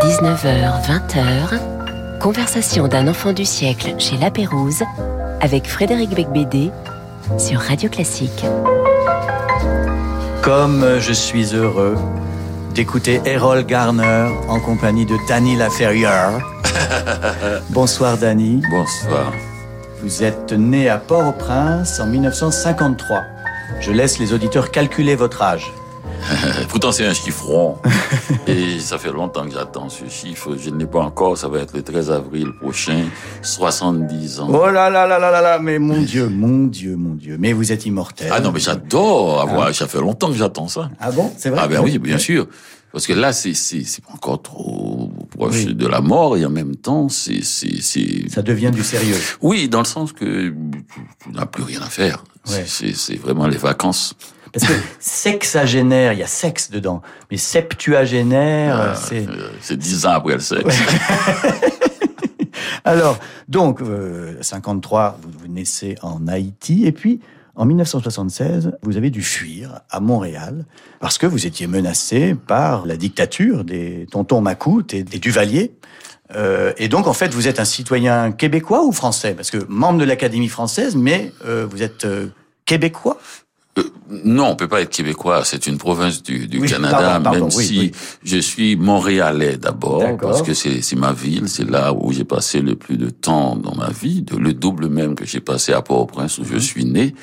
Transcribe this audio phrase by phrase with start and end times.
[0.00, 4.82] 19h, 20h, conversation d'un enfant du siècle chez La Pérouse
[5.40, 6.70] avec Frédéric Becbédé
[7.38, 8.44] sur Radio Classique.
[10.42, 11.96] Comme je suis heureux
[12.74, 16.40] d'écouter Errol Garner en compagnie de Danny Laferrière.
[17.70, 18.60] Bonsoir Danny.
[18.70, 19.32] Bonsoir.
[20.02, 23.22] Vous êtes né à Port-au-Prince en 1953.
[23.80, 25.72] Je laisse les auditeurs calculer votre âge.
[26.68, 27.76] Pourtant, c'est un chiffron.
[28.46, 30.56] Et ça fait longtemps que j'attends ce chiffre.
[30.56, 31.36] Je ne l'ai pas encore.
[31.36, 33.04] Ça va être le 13 avril prochain.
[33.42, 34.48] 70 ans.
[34.50, 35.58] Oh là là là là là là.
[35.58, 37.36] Mais mon Dieu, mon Dieu, mon Dieu.
[37.38, 38.30] Mais vous êtes immortel.
[38.32, 39.68] Ah non, mais j'adore avoir.
[39.68, 39.72] Ah.
[39.72, 40.90] Ça fait longtemps que j'attends ça.
[41.00, 41.32] Ah bon?
[41.36, 41.60] C'est vrai?
[41.62, 42.46] Ah ben oui, bien sûr.
[42.92, 47.08] Parce que là, c'est c'est encore trop proche de la mort et en même temps,
[47.08, 48.28] c'est c'est c'est.
[48.28, 49.16] Ça devient du sérieux.
[49.40, 52.24] Oui, dans le sens que tu n'as plus rien à faire.
[52.48, 52.64] Ouais.
[52.66, 54.14] C'est vraiment les vacances.
[54.52, 57.02] Parce que sexagénaire, il y a sexe dedans.
[57.30, 59.26] Mais septuagénaire, ah, c'est...
[59.60, 60.64] C'est dix ans après le sexe.
[62.84, 67.20] Alors, donc, euh, 53, vous, vous naissez en Haïti, et puis,
[67.56, 70.64] en 1976, vous avez dû fuir à Montréal
[70.98, 75.74] parce que vous étiez menacé par la dictature des tontons Macoute et des Duvalier.
[76.34, 79.34] Euh, et donc, en fait, vous êtes un citoyen québécois ou français?
[79.34, 82.28] Parce que membre de l'Académie française, mais euh, vous êtes euh,
[82.64, 83.18] québécois?
[83.78, 83.84] Euh,
[84.24, 85.44] non, on peut pas être québécois.
[85.44, 87.92] C'est une province du, du Canada, même si
[88.24, 92.74] je suis montréalais d'abord, parce que c'est ma ville, c'est là où j'ai passé le
[92.74, 96.38] plus de temps dans ma vie, de, le double même que j'ai passé à Port-au-Prince
[96.38, 96.60] où je mhm.
[96.60, 97.14] suis né.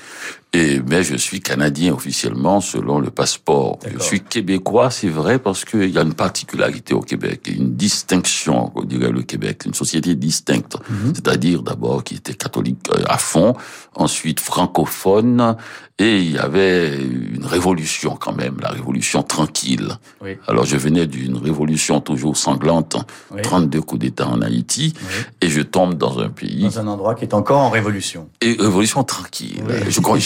[0.57, 3.77] Et, mais je suis canadien officiellement selon le passeport.
[3.93, 8.71] Je suis québécois, c'est vrai, parce qu'il y a une particularité au Québec, une distinction,
[8.73, 10.77] on dirait le Québec, une société distincte.
[10.89, 11.13] Mhm.
[11.13, 13.53] C'est-à-dire d'abord qui était catholique euh, à fond,
[13.93, 15.55] ensuite francophone,
[15.99, 19.97] et il y avait une révolution quand même, la révolution tranquille.
[20.21, 20.37] Oui.
[20.47, 22.97] Alors je venais d'une révolution toujours sanglante,
[23.31, 23.41] oui.
[23.41, 25.25] 32 coups d'État en Haïti, oui.
[25.41, 26.63] et je tombe dans un pays...
[26.63, 28.29] Dans un endroit qui est encore en révolution.
[28.41, 29.63] Et révolution tranquille.
[29.89, 30.17] Je crois,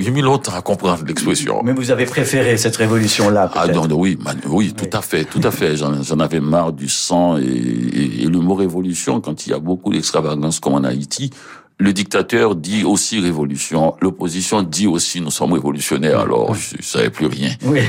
[0.00, 1.62] j'ai mis longtemps à comprendre l'expression.
[1.64, 5.40] Mais vous avez préféré cette révolution-là, Ah non, non, oui, oui, tout à fait, tout
[5.42, 5.76] à fait.
[5.76, 9.58] J'en avais marre du sang et, et, et, le mot révolution, quand il y a
[9.58, 11.30] beaucoup d'extravagance comme en Haïti,
[11.78, 17.10] le dictateur dit aussi révolution, l'opposition dit aussi nous sommes révolutionnaires, alors je ne savais
[17.10, 17.50] plus rien.
[17.64, 17.80] Oui.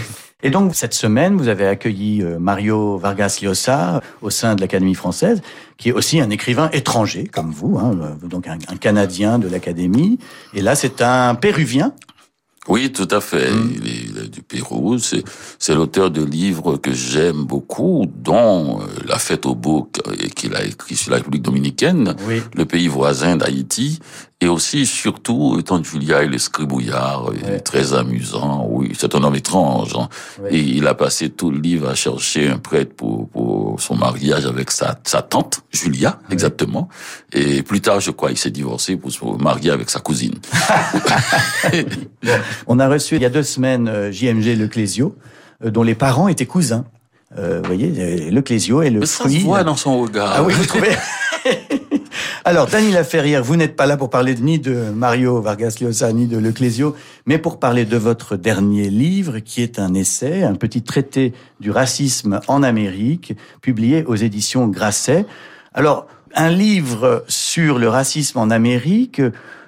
[0.43, 4.93] Et donc, cette semaine, vous avez accueilli euh, Mario Vargas Llosa au sein de l'Académie
[4.93, 5.41] française,
[5.77, 9.47] qui est aussi un écrivain étranger, comme vous, hein, euh, donc un, un Canadien de
[9.47, 10.19] l'Académie.
[10.53, 11.93] Et là, c'est un Péruvien
[12.69, 13.51] oui, tout à fait.
[13.51, 13.73] Mmh.
[13.83, 14.97] Il, est, du Pérou.
[14.97, 19.99] C'est l'auteur de livres que j'aime beaucoup, dont euh, La fête au bouc,
[20.35, 22.41] qu'il a écrit sur la République dominicaine, oui.
[22.55, 23.99] le pays voisin d'Haïti,
[24.43, 27.61] et aussi, surtout, étant Julia et l'escribouillard, ouais.
[27.61, 28.67] très amusant.
[28.69, 29.95] Oui, c'est un homme étrange.
[29.95, 30.09] Hein.
[30.49, 34.45] Et il a passé tout le livre à chercher un prêtre pour, pour son mariage
[34.45, 36.89] avec sa, sa tante, Julia, exactement.
[37.31, 40.35] Et plus tard, je crois, il s'est divorcé pour se marier avec sa cousine.
[42.21, 42.31] bon,
[42.67, 45.15] on a reçu il y a deux semaines euh, JMG Leclésio,
[45.63, 46.83] euh, dont les parents étaient cousins.
[47.37, 49.35] Euh, vous voyez, Leclésio est le Mais fruit.
[49.35, 50.33] Ça se voit dans son regard.
[50.35, 50.91] Ah oui, vous trouvez?
[52.45, 56.27] Alors, Dany Laferrière, vous n'êtes pas là pour parler ni de Mario Vargas Llosa, ni
[56.27, 56.93] de Leclésio,
[57.25, 61.71] mais pour parler de votre dernier livre, qui est un essai, un petit traité du
[61.71, 65.25] racisme en Amérique, publié aux éditions Grasset.
[65.73, 66.05] Alors,
[66.35, 69.21] un livre sur le racisme en Amérique,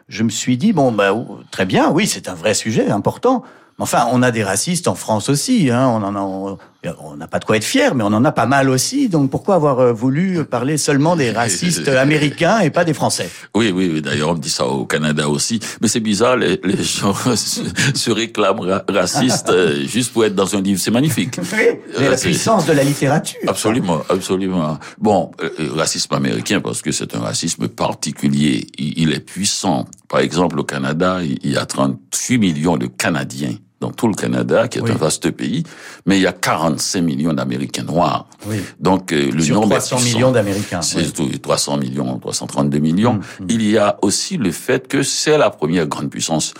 [0.09, 1.15] je me suis dit, bon, bah,
[1.51, 3.43] très bien, oui, c'est un vrai sujet important.
[3.77, 5.69] Enfin, on a des racistes en France aussi.
[5.69, 5.87] Hein.
[5.87, 6.57] On en a,
[6.99, 9.09] on n'a pas de quoi être fier, mais on en a pas mal aussi.
[9.09, 13.29] Donc pourquoi avoir euh, voulu parler seulement des racistes américains et pas des Français?
[13.53, 14.01] Oui, oui, oui.
[14.01, 15.59] D'ailleurs, on me dit ça au Canada aussi.
[15.81, 20.55] Mais c'est bizarre, les, les gens se, réclament ra racistes euh, juste pour être dans
[20.55, 20.79] un livre.
[20.79, 21.39] C'est magnifique.
[21.51, 21.79] Mais
[22.09, 23.39] la puissance de la littérature.
[23.47, 24.77] Absolument, absolument.
[24.97, 28.67] Bon, euh, racisme américain parce que c'est un racisme particulier.
[28.77, 29.85] Il, il est puissant.
[30.07, 34.67] Par exemple, au Canada, il y a 38 millions de Canadiens dans tout le Canada,
[34.67, 34.91] qui est oui.
[34.91, 35.63] un vaste pays,
[36.05, 38.27] mais il y a 45 millions d'Américains noirs.
[38.47, 38.57] Oui.
[38.79, 40.81] Donc euh, le Sur nombre 300 millions d'Américains.
[40.81, 41.39] C'est oui.
[41.39, 43.13] 300 millions, 332 millions.
[43.13, 43.45] Mmh, mmh.
[43.49, 46.53] Il y a aussi le fait que c'est la première grande puissance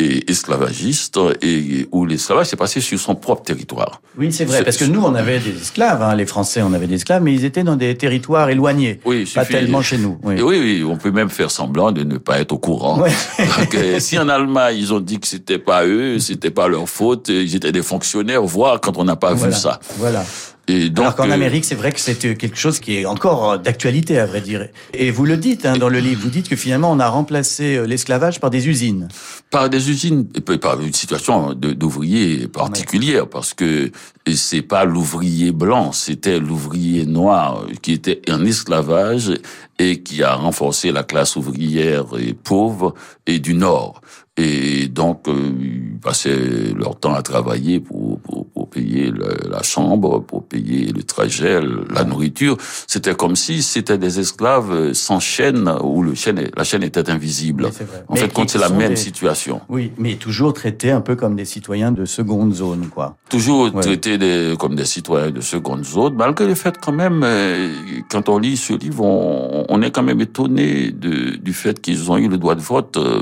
[0.00, 4.00] et esclavagiste et où l'esclavage s'est passé sur son propre territoire.
[4.18, 6.86] Oui, c'est vrai, parce que nous, on avait des esclaves, hein, les Français, on avait
[6.86, 10.18] des esclaves, mais ils étaient dans des territoires éloignés, oui, pas suffit, tellement chez nous.
[10.22, 10.40] Oui.
[10.40, 12.98] oui, oui, on peut même faire semblant de ne pas être au courant.
[12.98, 16.88] Donc, euh, si en Allemagne, ils ont dit que c'était pas eux, c'était pas leur
[16.88, 19.54] faute, ils étaient des fonctionnaires, voire quand on n'a pas voilà.
[19.54, 19.80] vu ça.
[19.98, 20.24] Voilà.
[20.70, 24.18] Et donc, Alors qu'en Amérique, c'est vrai que c'est quelque chose qui est encore d'actualité,
[24.18, 24.68] à vrai dire.
[24.94, 27.84] Et vous le dites hein, dans le livre, vous dites que finalement, on a remplacé
[27.86, 29.08] l'esclavage par des usines.
[29.50, 33.90] Par des usines, et par une situation d'ouvrier particulière, parce que
[34.32, 39.32] c'est pas l'ouvrier blanc, c'était l'ouvrier noir qui était en esclavage
[39.78, 42.94] et qui a renforcé la classe ouvrière et pauvre
[43.26, 44.00] et du Nord.
[44.36, 49.12] Et donc, euh, ils passaient leur temps à travailler pour, pour, payer
[49.50, 52.56] la chambre, pour payer le trajet, la nourriture.
[52.86, 57.70] C'était comme si c'était des esclaves sans chaîne, où le chaîne, la chaîne était invisible.
[58.08, 59.60] En fait, quand c'est la même situation.
[59.68, 63.16] Oui, mais toujours traités un peu comme des citoyens de seconde zone, quoi.
[63.28, 67.72] Toujours traités des, comme des citoyens de seconde zone, malgré le fait quand même, euh,
[68.10, 72.10] quand on lit ce livre, on, on est quand même étonné de, du fait qu'ils
[72.10, 73.20] ont eu le droit de vote euh,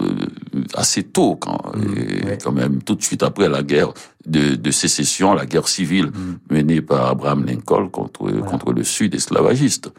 [0.75, 3.93] assez tôt, quand, mmh, quand même tout de suite après la guerre
[4.29, 6.55] de, de sécession, la guerre civile mmh.
[6.55, 9.91] menée par Abraham Lincoln contre contre le Sud esclavagiste.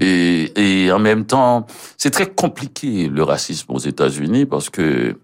[0.00, 1.66] Et, et en même temps,
[1.96, 5.16] c'est très compliqué le racisme aux États-Unis parce que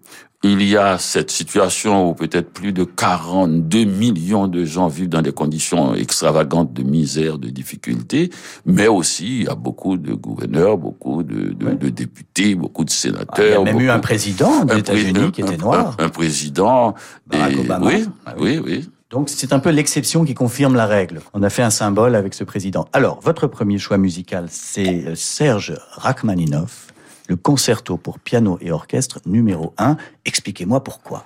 [0.43, 5.23] il y a cette situation où peut-être plus de 42 millions de gens vivent dans
[5.23, 8.29] des conditions extravagantes de misère, de difficulté,
[8.65, 12.91] mais aussi il y a beaucoup de gouverneurs, beaucoup de, de, de députés, beaucoup de
[12.91, 13.35] sénateurs.
[13.39, 15.95] Ah, il y a même eu un président des États-Unis qui était noir.
[15.97, 16.93] Un, président.
[17.25, 17.85] Barack Obama.
[17.87, 18.89] Oui, ah oui, oui.
[19.09, 21.21] Donc c'est un peu l'exception qui confirme la règle.
[21.33, 22.87] On a fait un symbole avec ce président.
[22.91, 26.87] Alors, votre premier choix musical, c'est Serge Rachmaninoff
[27.27, 29.97] le concerto pour piano et orchestre numéro 1.
[30.25, 31.25] Expliquez-moi pourquoi.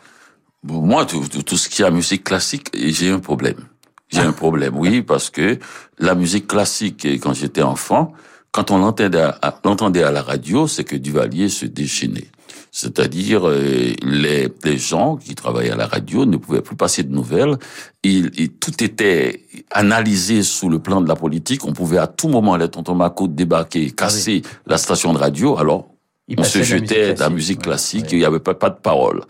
[0.64, 1.24] moi, tout,
[1.58, 3.68] ce qui est musique classique, j'ai un problème.
[4.10, 5.58] J'ai un problème, oui, parce que
[5.98, 8.14] la musique classique, quand j'étais enfant,
[8.52, 12.28] quand on l'entendait à, l'entendait à la radio, c'est que Duvalier se déchaînait.
[12.74, 17.14] C'est-à-dire euh, les, les, gens qui travaillaient à la radio ne pouvaient plus passer de
[17.14, 17.58] nouvelles.
[18.02, 19.42] Il, tout était
[19.72, 21.66] analysé sous le plan de la politique.
[21.66, 25.58] On pouvait à tout moment, les tontons Mako débarquer, casser la station de radio.
[25.58, 25.90] Alors
[26.38, 29.22] on se jetait dans la musique classique, il n'y avait pas, pas de parole.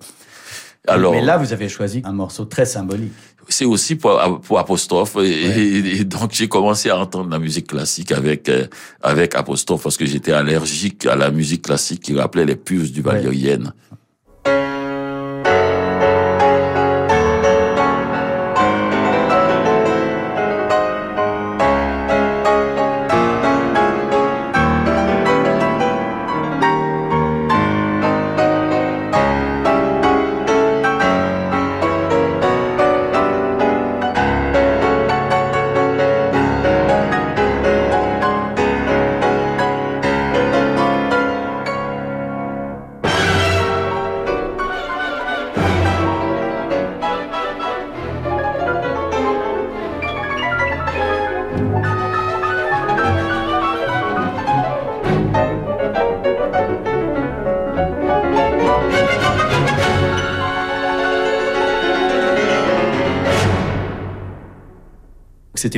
[0.88, 3.14] Alors, mais là, vous avez choisi un morceau très symbolique.
[3.48, 8.48] C'est aussi pour, pour apostrophe, et, donc j'ai commencé à entendre la musique classique avec
[8.50, 8.68] euh,
[9.02, 13.02] avec apostrophe parce que j'étais allergique à la musique classique qui rappelait les puces du
[13.02, 13.74] valérienne.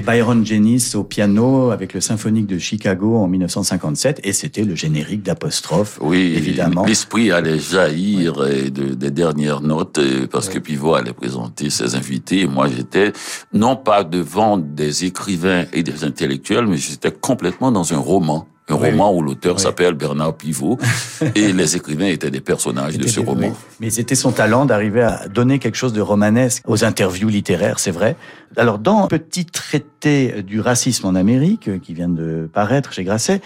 [0.06, 5.24] Byron Janis au piano avec le symphonique de Chicago en 1957 et c'était le générique
[5.24, 5.98] d'apostrophe.
[6.02, 6.86] Oui, évidemment.
[6.86, 8.36] L'esprit allait jaillir
[8.70, 12.48] des dernières notes parce que Pivot allait présenter ses invités.
[12.48, 13.14] moi, j'étais
[13.54, 18.48] non pas devant des écrivains et des intellectuels, mais j'étais complètement dans un roman
[18.92, 20.78] roman où l'auteur s'appelle Bernard Pivot
[21.36, 23.56] et les écrivains étaient des personnages de ce roman.
[23.80, 27.92] Mais c'était son talent d'arriver à donner quelque chose de romanesque aux interviews littéraires, c'est
[27.92, 28.16] vrai.
[28.58, 33.42] Alors dans Petit traité du racisme en Amérique, qui vient de paraître chez Grasset,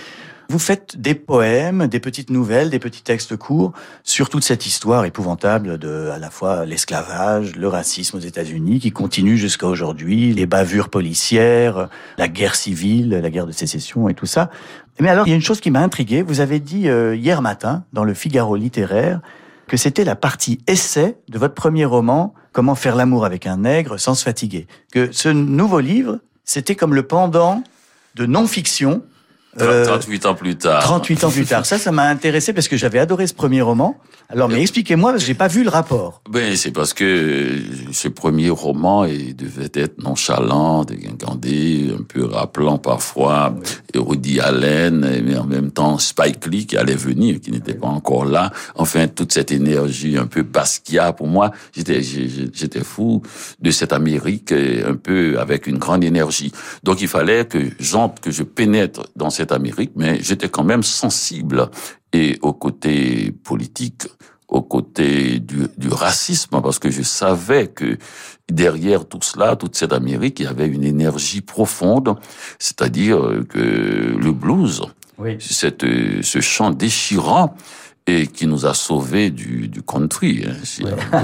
[0.50, 5.03] vous faites des poèmes, des petites nouvelles, des petits textes courts sur toute cette histoire
[5.03, 10.46] épouvantable de à la fois l'esclavage, le racisme aux États-Unis qui continue jusqu'à aujourd'hui, les
[10.46, 14.50] bavures policières, la guerre civile, la guerre de sécession et tout ça.
[15.00, 16.22] Mais alors, il y a une chose qui m'a intrigué.
[16.22, 19.22] Vous avez dit euh, hier matin dans le Figaro littéraire
[19.68, 24.00] que c'était la partie essai de votre premier roman, Comment faire l'amour avec un nègre
[24.00, 24.66] sans se fatiguer.
[24.92, 27.63] Que ce nouveau livre, c'était comme le pendant
[28.16, 29.04] de non-fiction
[29.58, 30.84] 38 euh, ans plus tard.
[30.84, 31.66] 38 ans plus tard.
[31.66, 33.98] Ça, ça m'a intéressé parce que j'avais adoré ce premier roman.
[34.30, 36.22] Alors, mais expliquez-moi, parce que j'ai pas vu le rapport.
[36.30, 37.60] Ben, c'est parce que
[37.94, 44.02] ce premier roman il devait être nonchalant, déguindé, un peu rappelant parfois oui.
[44.02, 48.26] Rudy Allen, mais en même temps Spike Lee qui allait venir, qui n'était pas encore
[48.26, 48.52] là.
[48.76, 53.22] Enfin, toute cette énergie un peu Basquiat pour moi, j'étais, j'étais fou
[53.62, 56.52] de cette Amérique un peu avec une grande énergie.
[56.84, 60.84] Donc, il fallait que j'entre, que je pénètre dans cette Amérique, mais j'étais quand même
[60.84, 61.70] sensible
[62.13, 64.08] et au côté politique
[64.48, 67.98] au côté du, du, racisme, parce que je savais que
[68.50, 72.16] derrière tout cela, toute cette Amérique, il y avait une énergie profonde,
[72.58, 74.84] c'est-à-dire que le blues,
[75.18, 75.36] oui.
[75.39, 77.56] cette, ce chant déchirant,
[78.10, 80.46] et qui nous a sauvés du, du country.
[80.48, 80.82] Hein, si,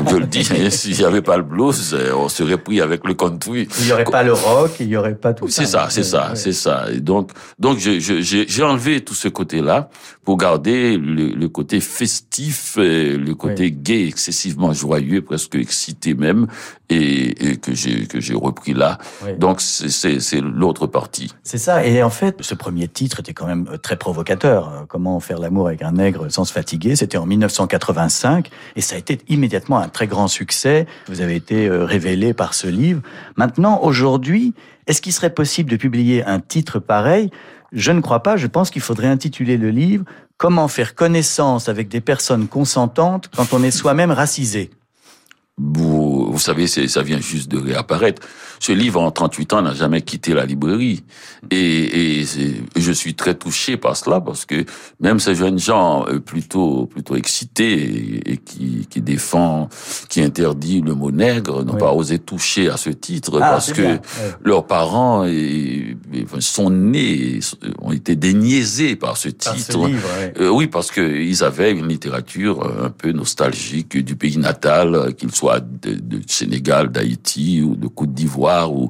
[0.09, 3.07] je le dis, hein, s'il n'y avait pas le blues, euh, on serait pris avec
[3.07, 3.69] le country.
[3.79, 5.61] Il n'y aurait pas le rock, il n'y aurait pas tout ça.
[5.61, 6.91] C'est ça, c'est ça, c'est ça.
[6.91, 9.89] Et donc, donc j'ai enlevé tout ce côté-là
[10.25, 16.47] pour garder le, le, côté festif, le côté gay, excessivement joyeux, presque excité même,
[16.89, 18.97] et, et que j'ai que j'ai repris là.
[19.37, 21.31] Donc c'est l'autre partie.
[21.43, 21.85] C'est ça.
[21.85, 24.85] Et en fait, ce premier titre était quand même très provocateur.
[24.89, 28.97] Comment faire l'amour avec un nègre sans se fatiguer c'était en 1985 et ça a
[28.97, 30.85] été immédiatement un très grand succès.
[31.07, 33.01] Vous avez été euh, révélé par ce livre.
[33.35, 34.53] Maintenant, aujourd'hui,
[34.87, 37.31] est-ce qu'il serait possible de publier un titre pareil?
[37.71, 38.37] Je ne crois pas.
[38.37, 40.05] Je pense qu'il faudrait intituler le livre
[40.37, 44.71] Comment faire connaissance avec des personnes consentantes quand on est soi-même racisé.
[46.33, 48.21] Vous savez, ça vient juste de réapparaître.
[48.59, 51.03] Ce livre, en 38 ans, n'a jamais quitté la librairie.
[51.51, 52.25] Et, et
[52.75, 54.65] je suis très touché par cela, parce que
[54.99, 59.69] même ces jeunes gens euh, plutôt plutôt excités et, qui, qui défend,
[60.09, 63.99] qui interdit le mot nègre, n'ont pas osé toucher à ce titre, ah, parce que
[64.43, 65.97] leurs parents et,
[66.39, 67.41] sont nés,
[67.79, 69.89] ont été déniaisés par ce titre.
[70.39, 75.59] Euh, oui, parce qu'ils avaient une littérature un peu nostalgique du pays natal, qu'ils soit
[75.59, 78.89] de, de Sénégal, d'Haïti ou de Côte d'Ivoire ou,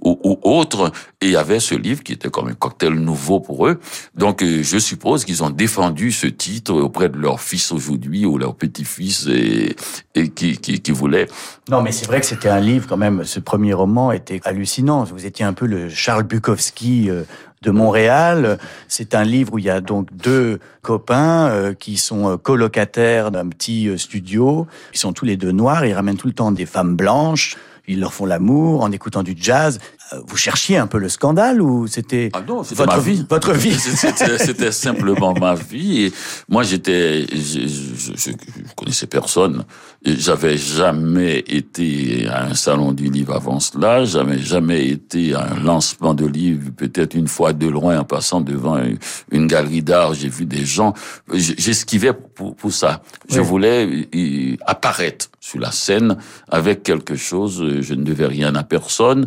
[0.00, 0.92] ou, ou, autre.
[1.20, 3.80] Et il y avait ce livre qui était comme un cocktail nouveau pour eux.
[4.14, 8.38] Donc euh, je suppose qu'ils ont défendu ce titre auprès de leur fils aujourd'hui ou
[8.38, 9.76] leur petit-fils et,
[10.14, 11.28] et qui, qui, qui voulaient.
[11.70, 13.24] Non, mais c'est vrai que c'était un livre quand même.
[13.24, 15.04] Ce premier roman était hallucinant.
[15.04, 17.24] Vous étiez un peu le Charles Bukowski euh,
[17.64, 18.58] de Montréal.
[18.86, 23.30] C'est un livre où il y a donc deux copains euh, qui sont euh, colocataires
[23.30, 24.66] d'un petit euh, studio.
[24.92, 25.84] Ils sont tous les deux noirs.
[25.84, 27.56] Ils ramènent tout le temps des femmes blanches.
[27.88, 29.80] Ils leur font l'amour en écoutant du jazz.
[30.12, 33.74] Euh, vous cherchiez un peu le scandale ou c'était ah non, votre vie Votre vie?
[33.74, 36.04] C'était simplement ma vie.
[36.04, 36.12] Et
[36.48, 38.30] moi, j'étais, je, je, je,
[38.76, 39.64] connaissais personne.
[40.04, 44.04] J'avais jamais été à un salon du livre avant cela.
[44.04, 46.70] J'avais jamais été à un lancement de livre.
[46.76, 48.78] Peut-être une fois de loin, en passant devant
[49.30, 50.92] une, galerie d'art, j'ai vu des gens.
[51.32, 53.02] J'esquivais pour, pour, ça.
[53.30, 54.08] Je voulais
[54.66, 56.18] apparaître sur la scène
[56.50, 57.80] avec quelque chose.
[57.80, 59.26] Je ne devais rien à personne.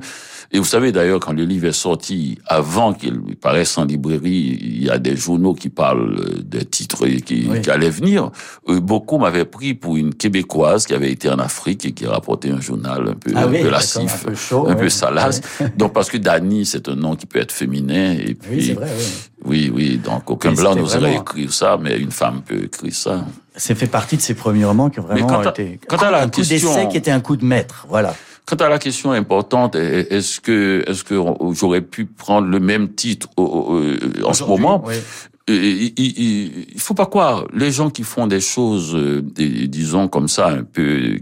[0.51, 4.89] Et savez d'ailleurs, quand le livre est sorti, avant qu'il paraisse en librairie, il y
[4.89, 8.31] a des journaux qui parlent des titres qui, qui allaient venir.
[8.69, 12.51] Euh, beaucoup m'avaient pris pour une Québécoise qui avait été en Afrique et qui rapportait
[12.51, 15.41] un journal un peu, ah un peu lassif, un peu, chaud, un peu salace.
[15.77, 18.13] Donc parce que Dani, c'est un nom qui peut être féminin.
[18.13, 19.71] Et puis, oui, c'est vrai, oui.
[19.73, 23.25] Oui, donc aucun blanc n'oserait écrire ça, mais une femme peut écrire ça.
[23.55, 26.29] C'est fait partie de ses premiers romans qui ont vraiment été quand à la un
[26.29, 26.69] question...
[26.69, 28.13] coup d'essai qui était un coup de maître, voilà.
[28.47, 33.27] Quant à la question importante, est-ce que est-ce que j'aurais pu prendre le même titre
[33.37, 34.85] en ce moment
[35.49, 40.27] il, il, il, faut pas croire les gens qui font des choses, euh, disons comme
[40.27, 41.19] ça, un peu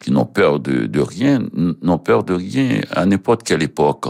[0.00, 1.40] qui, n'ont peur de, de rien,
[1.82, 4.06] n'ont peur de rien à n'importe quelle époque.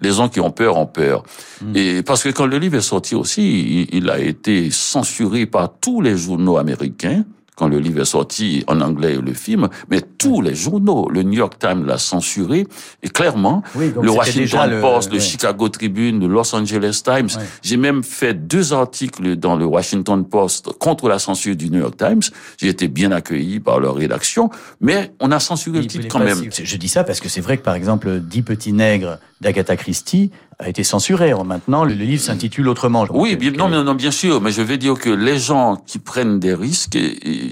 [0.00, 1.22] Les gens qui ont peur ont peur.
[1.60, 1.76] Hmm.
[1.76, 6.00] Et parce que quand le livre est sorti aussi, il a été censuré par tous
[6.00, 7.24] les journaux américains
[7.62, 11.38] quand le livre est sorti en anglais le film, mais tous les journaux, le New
[11.38, 12.66] York Times l'a censuré,
[13.04, 17.28] et clairement, le Washington Post, le, Chicago Tribune, le Los Angeles Times,
[17.62, 21.96] j'ai même fait deux articles dans le Washington Post contre la censure du New York
[21.96, 22.22] Times,
[22.56, 24.50] j'ai été bien accueilli par leur rédaction,
[24.80, 26.42] mais on a censuré le titre quand même.
[26.52, 30.30] Je dis ça parce que c'est vrai que par exemple, Dix petits nègres d'Agatha Christie
[30.58, 31.34] a été censuré.
[31.44, 33.04] Maintenant, le livre s'intitule autrement.
[33.10, 36.38] Oui, bien, non, non, bien sûr, mais je vais dire que les gens qui prennent
[36.38, 36.96] des risques,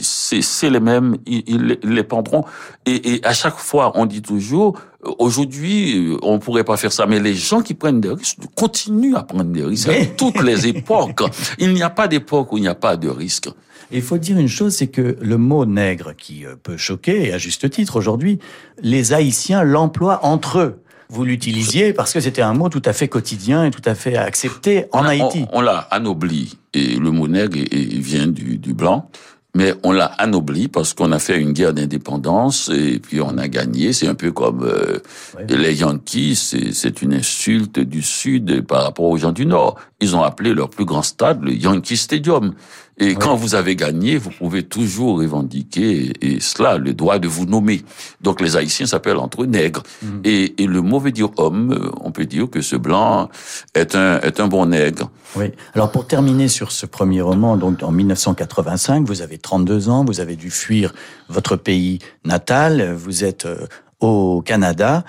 [0.00, 2.44] c'est les mêmes, ils, les prendront.
[2.86, 4.78] Et, et, à chaque fois, on dit toujours,
[5.18, 9.24] aujourd'hui, on pourrait pas faire ça, mais les gens qui prennent des risques continuent à
[9.24, 11.22] prendre des risques à toutes les époques.
[11.58, 13.48] Il n'y a pas d'époque où il n'y a pas de risque.
[13.90, 17.32] Il faut dire une chose, c'est que le mot nègre, qui euh, peut choquer, et
[17.32, 18.38] à juste titre aujourd'hui,
[18.82, 23.08] les Haïtiens l'emploient entre eux vous l'utilisiez parce que c'était un mot tout à fait
[23.08, 25.44] quotidien et tout à fait accepté en Haïti.
[25.52, 29.10] On, l'a anobli et le mot nègre vient du, du blanc.
[29.54, 33.48] Mais on l'a anobli parce qu'on a fait une guerre d'indépendance et puis on a
[33.48, 33.92] gagné.
[33.92, 35.00] C'est un peu comme euh,
[35.48, 36.36] les Yankees,
[36.72, 39.76] c'est une insulte du Sud par rapport aux gens du Nord.
[40.00, 42.54] Ils ont appelé leur plus grand stade le Yankee Stadium.
[43.00, 47.46] Et quand vous avez gagné, vous pouvez toujours revendiquer et, cela, le droit de vous
[47.46, 47.82] nommer.
[48.20, 49.82] Donc les Haïtiens s'appellent entre eux nègres.
[50.02, 50.20] Mhm.
[50.24, 53.30] Et, et, le mauvais dire homme, euh, on peut dire que ce blanc
[53.74, 55.10] est un, est un bon nègre.
[55.34, 55.46] Oui.
[55.74, 60.20] Alors pour terminer sur ce premier roman, donc en 1985, vous avez 32 ans, vous
[60.20, 60.92] avez dû fuir
[61.30, 63.66] votre pays natal, vous êtes euh,
[64.00, 65.04] au Canada.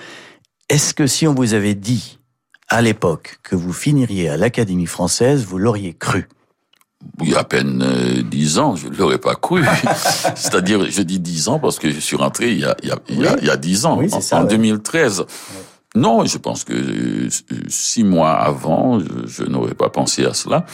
[0.70, 2.20] Est-ce que si on vous avait dit
[2.70, 6.30] à l'époque que vous finiriez à l'Académie française, vous l'auriez cru?
[7.22, 9.64] Il y a à peine euh, dix ans, je ne l'aurais pas cru.
[10.36, 12.92] C'est-à-dire, je dis dix ans parce que je suis rentré il y a, il y
[12.92, 14.00] a, il y a, dix ans,
[14.32, 15.26] en, 2013.
[15.96, 17.30] Non, je pense que euh,
[17.68, 20.66] six mois avant, je, n'aurais pas pensé à cela.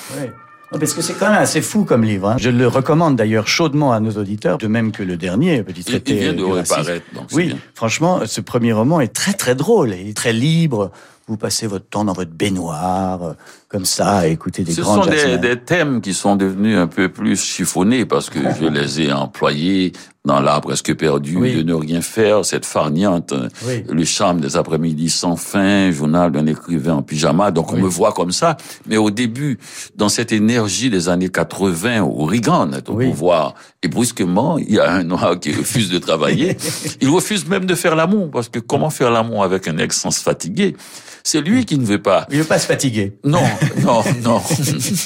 [0.69, 2.29] Parce que c'est quand même assez fou comme livre.
[2.29, 2.35] Hein.
[2.37, 6.13] Je le recommande d'ailleurs chaudement à nos auditeurs, de même que le dernier, Petit traité.
[6.13, 7.05] Il vient de reparaître.
[7.13, 10.91] Donc oui, franchement, ce premier roman est très très drôle, il est très libre
[11.27, 13.35] vous passez votre temps dans votre baignoire,
[13.67, 17.09] comme ça, à écouter des grands Ce sont des, thèmes qui sont devenus un peu
[17.09, 19.91] plus chiffonnés parce que je les ai employés
[20.27, 23.33] dans l'art presque perdu de ne rien faire, cette farniante,
[23.89, 27.51] le charme des après-midi sans fin, journal d'un écrivain en pyjama.
[27.51, 28.57] Donc on me voit comme ça.
[28.85, 29.57] Mais au début,
[29.95, 34.79] dans cette énergie des années 80 où Reagan est au pouvoir, et brusquement, il y
[34.79, 36.57] a un noir qui refuse de travailler.
[37.01, 40.11] il refuse même de faire l'amour parce que comment faire l'amour avec un ex sans
[40.11, 40.75] se fatiguer?
[41.23, 42.25] C'est lui qui ne veut pas.
[42.29, 43.17] Il ne veut pas se fatiguer.
[43.23, 43.43] Non,
[43.83, 44.41] non, non.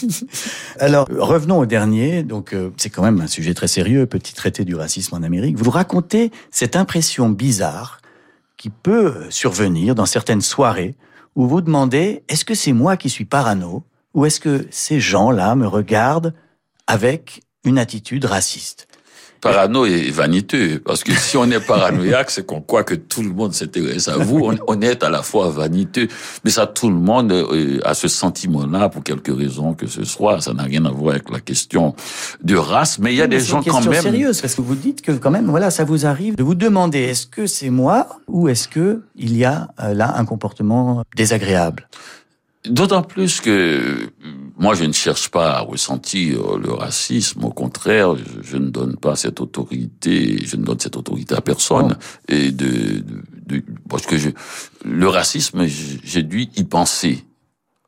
[0.79, 2.23] Alors, revenons au dernier.
[2.23, 5.57] Donc, euh, c'est quand même un sujet très sérieux, petit traité du racisme en Amérique.
[5.57, 8.01] Vous racontez cette impression bizarre
[8.57, 10.95] qui peut survenir dans certaines soirées
[11.35, 15.55] où vous demandez est-ce que c'est moi qui suis parano ou est-ce que ces gens-là
[15.55, 16.33] me regardent
[16.87, 18.87] avec une attitude raciste?
[19.41, 20.79] Parano et vaniteux.
[20.85, 24.17] Parce que si on est paranoïaque, c'est qu'on croit que tout le monde s'intéresse à
[24.17, 24.51] vous.
[24.67, 26.07] On, est à la fois vaniteux.
[26.45, 30.39] Mais ça, tout le monde euh, a ce sentiment-là pour quelque raison que ce soit.
[30.41, 31.95] Ça n'a rien à voir avec la question
[32.43, 32.99] de race.
[32.99, 33.93] Mais il y a des gens quand même...
[33.93, 36.55] C'est sérieuse, parce que vous dites que quand même, voilà, ça vous arrive de vous
[36.55, 41.03] demander est-ce que c'est moi ou est-ce que il y a euh, là un comportement
[41.15, 41.87] désagréable?
[42.65, 44.11] D'autant plus que
[44.61, 47.43] moi, je ne cherche pas à ressentir le racisme.
[47.43, 48.13] Au contraire,
[48.43, 51.97] je, ne donne pas cette autorité, je ne donne cette autorité à personne.
[52.27, 53.03] Et de,
[53.47, 54.29] de, parce que je,
[54.85, 57.25] le racisme, j'ai dû y penser.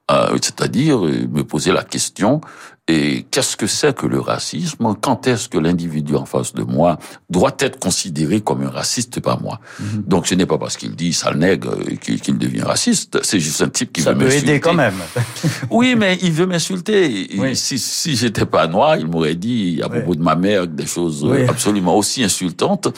[0.10, 2.42] Euh, c'est-à-dire me poser la question
[2.90, 4.94] et qu'est-ce que c'est que le racisme?
[5.00, 7.00] Quand est-ce que l'individu en face de moi
[7.30, 9.62] doit être considéré comme un raciste par moi?
[9.80, 10.04] Mhm.
[10.06, 13.70] Donc ce n'est pas parce qu'il dit sale nègre qu'il devient raciste, c'est juste un
[13.70, 14.36] type qui veut m'insulter.
[14.36, 14.96] Ça peut aider quand même.
[15.70, 17.30] oui, mais il veut m'insulter.
[17.56, 21.26] Si, si j'étais pas noir, il m'aurait dit à propos de ma mère des choses
[21.48, 22.90] absolument aussi insultantes.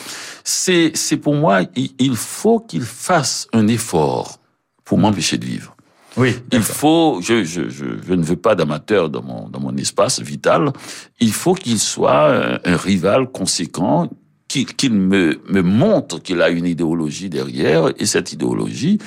[0.42, 4.40] C'est pour moi, il faut qu'il fasse un effort
[4.84, 5.75] pour m'empêcher de vivre.
[6.16, 6.34] Oui.
[6.52, 10.20] Il faut, je, je, je, je, ne veux pas d'amateur dans mon, dans mon espace
[10.20, 10.72] vital.
[11.20, 14.10] Il faut qu'il soit un, rival conséquent,
[14.48, 18.98] qu'il me, me montre qu'il a une idéologie derrière, et cette idéologie,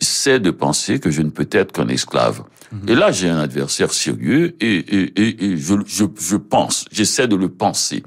[0.00, 2.42] c'est de penser que je ne peux être qu'un esclave.
[2.72, 2.88] Mhm.
[2.88, 7.28] Et là, j'ai un adversaire sérieux, et, et, et, et je, je, je pense, j'essaie
[7.28, 8.02] de le penser.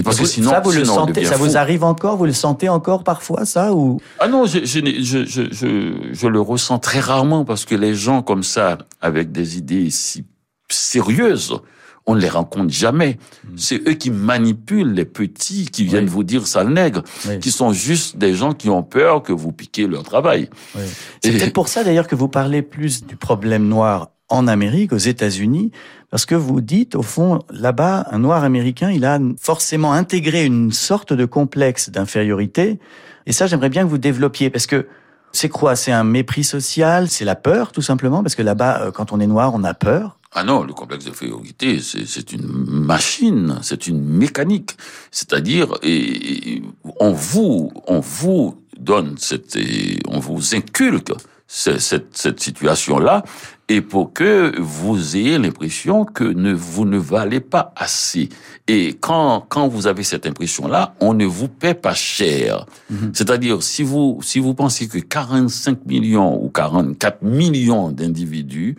[0.00, 2.70] Et parce que sinon, ça, vous le sentez, ça vous arrive encore, vous le sentez
[2.70, 4.00] encore parfois, ça ou?
[4.18, 8.22] Ah non, je, je, je, je, je le ressens très rarement parce que les gens
[8.22, 10.24] comme ça, avec des idées si
[10.70, 11.60] sérieuses,
[12.06, 13.18] on ne les rencontre jamais.
[13.44, 13.56] Hmm.
[13.56, 17.02] C'est eux qui manipulent les petits qui viennent vous dire sale nègre,
[17.42, 20.48] qui sont juste des gens qui ont peur que vous piquiez leur travail.
[21.22, 24.98] C'est peut-être pour ça d'ailleurs que vous parlez plus du problème noir en Amérique, aux
[24.98, 25.72] États-Unis,
[26.10, 30.72] parce que vous dites, au fond, là-bas, un noir américain, il a forcément intégré une
[30.72, 32.78] sorte de complexe d'infériorité.
[33.26, 34.86] Et ça, j'aimerais bien que vous développiez, parce que
[35.32, 35.76] c'est quoi?
[35.76, 37.08] C'est un mépris social?
[37.08, 38.22] C'est la peur, tout simplement?
[38.22, 40.18] Parce que là-bas, euh, quand on est noir, on a peur?
[40.32, 44.76] Ah non, le complexe d'infériorité, c'est une machine, c'est une mécanique.
[45.10, 46.62] C'est-à-dire, et,
[47.00, 49.58] on vous, on vous donne cette,
[50.06, 51.12] on vous inculque
[51.48, 53.24] cette, cette situation-là,
[53.70, 58.28] et pour que vous ayez l'impression que ne, vous ne valez pas assez.
[58.66, 62.66] Et quand, quand vous avez cette impression-là, on ne vous paie pas cher.
[62.90, 63.12] Mhm.
[63.14, 68.76] C'est-à-dire, si vous, si vous pensez que 45 millions ou 44 millions d'individus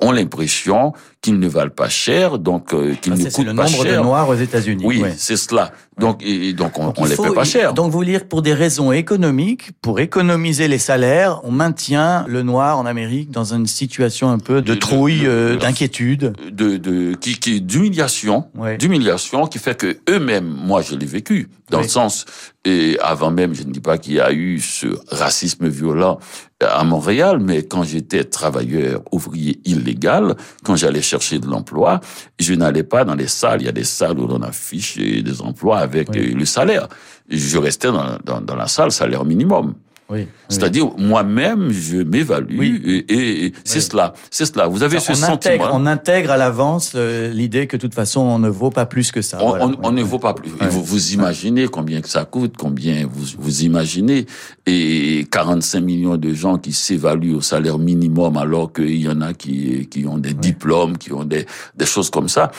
[0.00, 0.92] ont l'impression
[1.24, 3.34] qu'ils ne valent pas cher, donc euh, qu'ils ah, ne coûtent pas cher.
[3.34, 4.84] C'est le nombre de Noirs aux États-Unis.
[4.84, 5.72] Oui, c'est cela.
[5.98, 7.72] Donc, et, donc on, on les paie pas cher.
[7.72, 12.78] Donc vous lire pour des raisons économiques, pour économiser les salaires, on maintient le noir
[12.78, 17.62] en Amérique dans une situation un peu de, trouille, euh, d'inquiétude, de, de qui, qui
[17.62, 18.44] d'humiliation,
[18.78, 22.26] d'humiliation qui fait que eux-mêmes, moi je l'ai vécu dans le sens
[22.64, 26.18] Et avant même, je ne dis pas qu'il y a eu ce racisme violent
[26.60, 32.00] à Montréal, mais quand j'étais travailleur ouvrier illégal, quand j'allais chercher de l'emploi,
[32.38, 33.62] je n'allais pas dans les salles.
[33.62, 36.88] Il y a des salles où l'on affiche des emplois avec le salaire.
[37.28, 39.74] Je restais dans, dans, dans la salle salaire minimum.
[40.10, 42.60] Oui, C'est-à-dire, moi-même, je m'évalue
[43.08, 44.12] et, c'est cela.
[44.30, 44.66] C'est cela.
[44.66, 45.34] Vous avez ce on sentiment.
[45.34, 48.84] Intègre, on intègre à l'avance euh, l'idée que de toute façon, on ne vaut pas
[48.84, 49.38] plus que ça.
[49.40, 50.50] On, ne vaut pas plus.
[50.50, 54.26] Vous, vous imaginez combien que ça coûte, combien vous, vous imaginez.
[54.66, 59.32] Et 45 millions de gens qui s'évaluent au salaire minimum alors qu'il y en a
[59.32, 62.50] qui, qui ont des diplômes, qui ont des, des choses comme ça.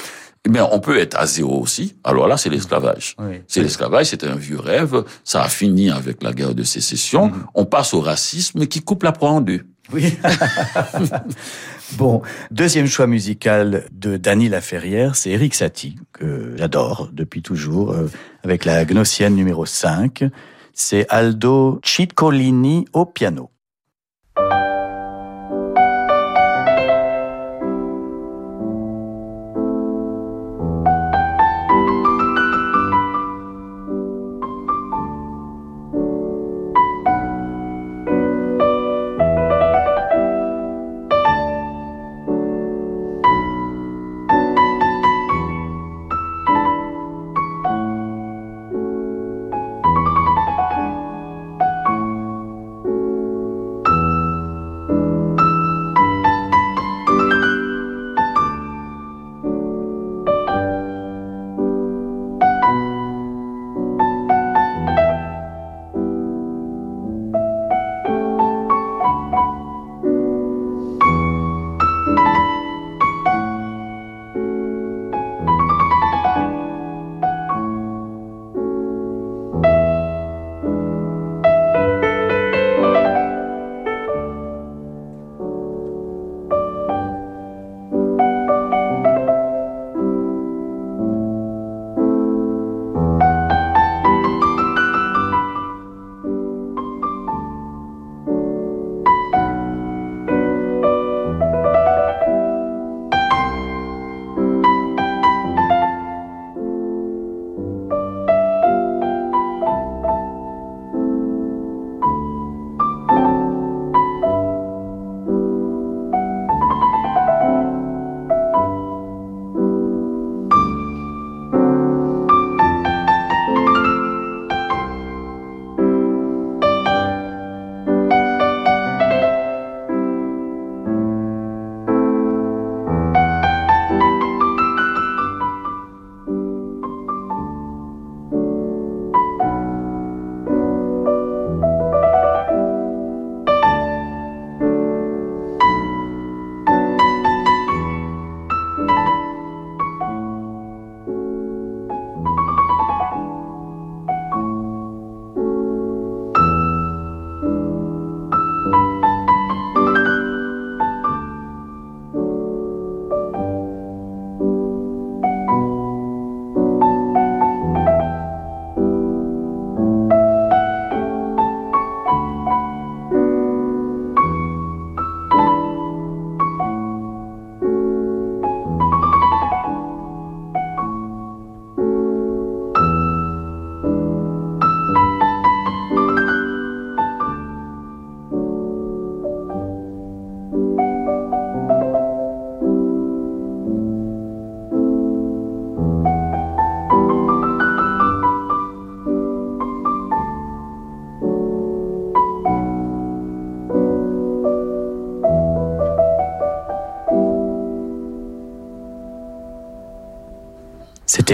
[0.49, 1.95] Mais on peut être à zéro aussi.
[2.03, 3.15] Alors là, c'est l'esclavage.
[3.47, 5.03] C'est l'esclavage, c'est un vieux rêve.
[5.23, 7.27] Ça a fini avec la guerre de sécession.
[7.27, 7.45] Mhm.
[7.55, 9.65] On passe au racisme qui coupe la proie en deux.
[9.93, 10.17] Oui.
[11.93, 18.09] bon, deuxième choix musical de Dany Laferrière, c'est Eric Satie, que j'adore depuis toujours, euh,
[18.43, 20.23] avec la Gnossienne numéro 5.
[20.73, 23.51] C'est Aldo Ciccolini au piano.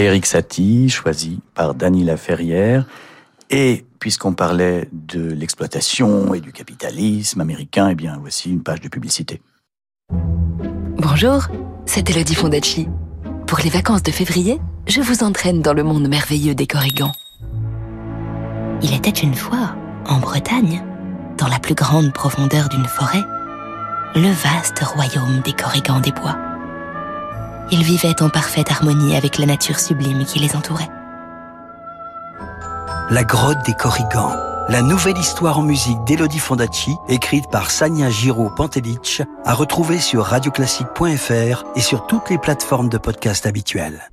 [0.02, 2.86] Eric Satie, choisi par Dany Laferrière.
[3.50, 8.88] Et puisqu'on parlait de l'exploitation et du capitalisme américain, eh bien voici une page de
[8.88, 9.40] publicité.
[10.96, 11.46] Bonjour,
[11.86, 12.88] c'est Elodie Fondacci.
[13.46, 17.12] Pour les vacances de février, je vous entraîne dans le monde merveilleux des Corrigans.
[18.82, 20.82] Il était une fois, en Bretagne,
[21.38, 23.22] dans la plus grande profondeur d'une forêt,
[24.16, 26.51] le vaste royaume des Corrigans des bois.
[27.70, 30.88] Ils vivaient en parfaite harmonie avec la nature sublime qui les entourait.
[33.10, 34.36] La grotte des Corrigans,
[34.68, 40.24] la nouvelle histoire en musique d'Elodie Fondacci, écrite par Sania Giraud Pantelic, à retrouver sur
[40.24, 44.10] radioclassique.fr et sur toutes les plateformes de podcast habituelles.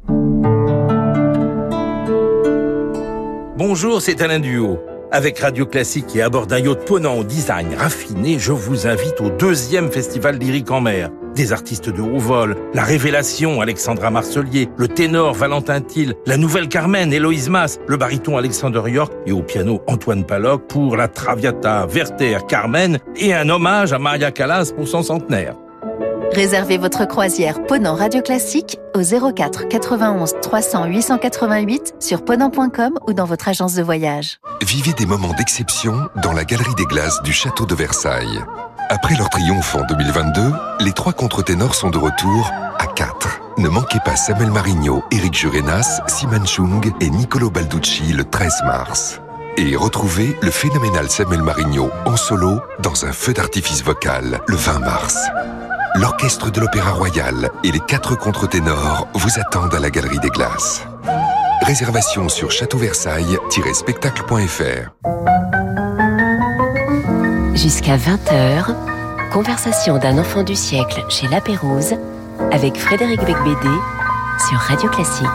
[3.58, 4.80] Bonjour, c'est Alain Duo.
[5.12, 9.20] Avec Radio Classique et à bord d'un yacht ponant au design raffiné, je vous invite
[9.22, 11.10] au deuxième festival lyrique en mer.
[11.34, 16.68] Des artistes de haut vol, la révélation Alexandra Marcelier, le ténor Valentin Thiel, la nouvelle
[16.68, 21.88] Carmen Héloïse Mass, le baryton Alexander York et au piano Antoine Paloc pour la Traviata
[21.88, 25.56] Werther Carmen et un hommage à Maria Callas pour son centenaire.
[26.34, 33.26] Réservez votre croisière Ponant Radio Classique au 04 91 300 888 sur ponant.com ou dans
[33.26, 34.40] votre agence de voyage.
[34.62, 38.40] Vivez des moments d'exception dans la Galerie des Glaces du Château de Versailles.
[38.90, 40.42] Après leur triomphe en 2022,
[40.82, 43.42] les trois contre-ténors sont de retour à 4.
[43.58, 49.20] Ne manquez pas Samuel Marigno, Eric Jurenas, Simon Chung et Nicolo Balducci le 13 mars.
[49.58, 54.80] Et retrouvez le phénoménal Samuel Marigno en solo dans un feu d'artifice vocal le 20
[54.80, 55.18] mars.
[55.96, 60.86] L'orchestre de l'Opéra Royal et les quatre contre-ténors vous attendent à la Galerie des Glaces.
[61.62, 64.92] Réservation sur châteauversailles-spectacle.fr.
[67.56, 68.76] Jusqu'à 20h,
[69.32, 71.96] conversation d'un enfant du siècle chez La Pérouse
[72.52, 73.76] avec Frédéric Becbédé
[74.48, 75.26] sur Radio Classique.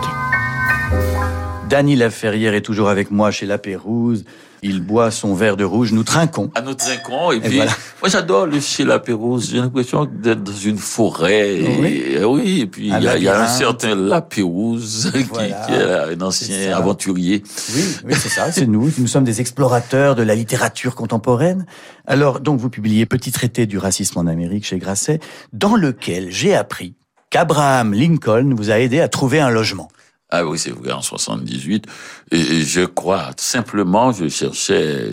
[1.69, 4.25] Dany Laferrière est toujours avec moi chez La Pérouse.
[4.67, 5.93] Il boit son verre de rouge.
[5.93, 6.51] Nous trinquons.
[6.55, 7.33] À nous trinquons.
[7.33, 9.51] Et, puis, moi, j'adore le chez La Pérouse.
[9.51, 11.61] J'ai l'impression d'être dans une forêt.
[11.81, 12.61] Oui.
[12.63, 17.43] Et, puis, il y, a un certain La Pérouse qui, est un ancien aventurier.
[17.75, 18.51] Oui, oui c'est ça.
[18.51, 18.91] C'est nous.
[18.97, 21.67] Nous sommes des explorateurs de la littérature contemporaine.
[22.07, 25.21] Alors, donc, vous publiez Petit traité du racisme en Amérique chez Grasset,
[25.53, 26.95] dans lequel j'ai appris
[27.29, 29.89] qu'Abraham Lincoln vous a aidé à trouver un logement.
[30.31, 31.87] Ah oui, c'est vrai, en 78.
[32.33, 35.13] Et je crois, simplement, je cherchais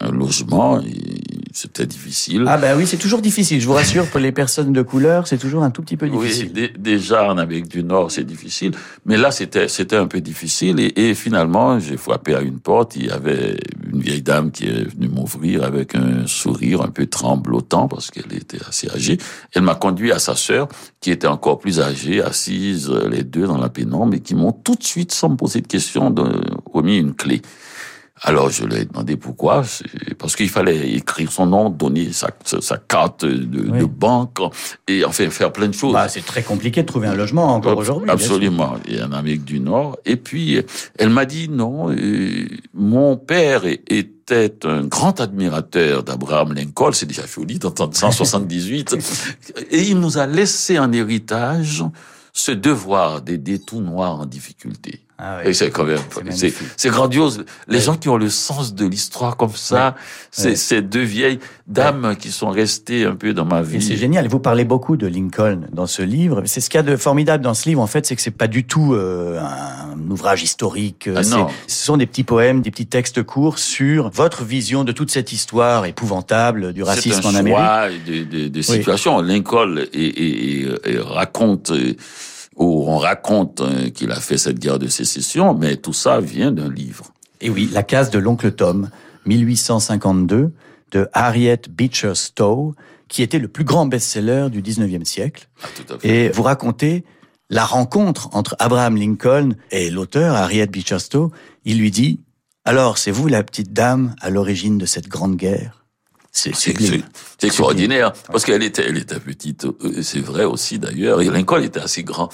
[0.00, 0.80] un logement.
[0.80, 2.44] Et c'était difficile.
[2.48, 3.60] Ah ben oui, c'est toujours difficile.
[3.60, 6.50] Je vous rassure, pour les personnes de couleur, c'est toujours un tout petit peu difficile.
[6.54, 8.72] Oui, déjà en Amérique du Nord, c'est difficile,
[9.06, 12.96] mais là c'était c'était un peu difficile et, et finalement j'ai frappé à une porte.
[12.96, 13.56] Il y avait
[13.92, 18.32] une vieille dame qui est venue m'ouvrir avec un sourire un peu tremblotant parce qu'elle
[18.32, 19.18] était assez âgée.
[19.52, 20.68] Elle m'a conduit à sa sœur
[21.00, 24.74] qui était encore plus âgée, assise les deux dans la pénombre et qui m'ont tout
[24.74, 26.12] de suite, sans me poser de questions,
[26.72, 27.42] remis une clé.
[28.22, 29.64] Alors je lui ai demandé pourquoi,
[30.18, 34.38] parce qu'il fallait écrire son nom, donner sa, sa carte de, de, banque
[34.86, 35.92] et enfin faire plein de choses.
[35.92, 38.08] Bah, c'est très compliqué de trouver un logement encore aujourd'hui.
[38.08, 39.98] Absolument, et en Amérique du Nord.
[40.04, 40.62] Et puis
[40.96, 47.26] elle m'a dit non, euh, mon père était un grand admirateur d'Abraham Lincoln, c'est déjà
[47.26, 48.96] joli d'entendre 178,
[49.70, 51.82] et il nous a laissé en héritage
[52.32, 55.00] ce devoir d'aider tout noir en difficulté.
[55.16, 56.00] Ah et c'est quand même,
[56.76, 57.44] c'est grandiose.
[57.68, 59.94] Les gens qui ont le sens de l'histoire comme ça,
[60.32, 63.80] c'est ces deux vieilles dames qui sont restées un peu dans ma vie.
[63.80, 64.26] C'est génial.
[64.26, 66.42] Vous parlez beaucoup de Lincoln dans ce livre.
[66.46, 68.32] C'est ce qu'il y a de formidable dans ce livre, en fait, c'est que c'est
[68.32, 71.08] pas du tout euh, un ouvrage historique.
[71.14, 71.46] Ah non.
[71.68, 75.32] Ce sont des petits poèmes, des petits textes courts sur votre vision de toute cette
[75.32, 78.02] histoire épouvantable du racisme en Amérique.
[78.06, 79.20] C'est des, des, situations.
[79.20, 81.72] Lincoln et, et, et raconte
[82.56, 86.52] où on raconte hein, qu'il a fait cette guerre de sécession, mais tout ça vient
[86.52, 87.12] d'un livre.
[87.40, 88.90] Et oui, La case de l'oncle Tom,
[89.26, 90.52] 1852,
[90.92, 92.74] de Harriet Beecher Stowe,
[93.08, 95.48] qui était le plus grand best-seller du 19e siècle.
[95.62, 96.08] Ah, tout à fait.
[96.08, 97.04] Et vous racontez
[97.50, 101.30] la rencontre entre Abraham Lincoln et l'auteur, Harriet Beecher Stowe.
[101.64, 102.20] Il lui dit,
[102.64, 105.83] alors c'est vous la petite dame à l'origine de cette grande guerre?
[106.34, 109.64] C'est extraordinaire parce qu'elle était, elle était petite.
[109.66, 111.22] Euh, c'est vrai aussi d'ailleurs.
[111.22, 112.28] Et Lincoln était assez grand.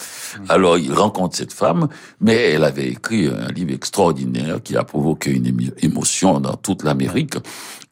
[0.49, 1.89] Alors il rencontre cette femme,
[2.21, 7.35] mais elle avait écrit un livre extraordinaire qui a provoqué une émotion dans toute l'Amérique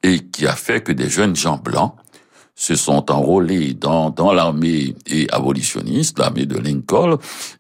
[0.03, 1.93] et qui a fait que des jeunes gens blancs
[2.55, 7.19] se sont enrôlés dans, dans l'armée et abolitionniste, l'armée de Lincoln,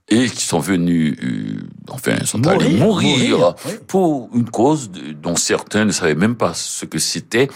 [0.08, 3.54] et qui sont venus, euh, enfin, sont mourir, allés mourir,
[3.86, 4.90] pour une cause
[5.22, 7.48] dont certains ne savaient même pas ce que c'était,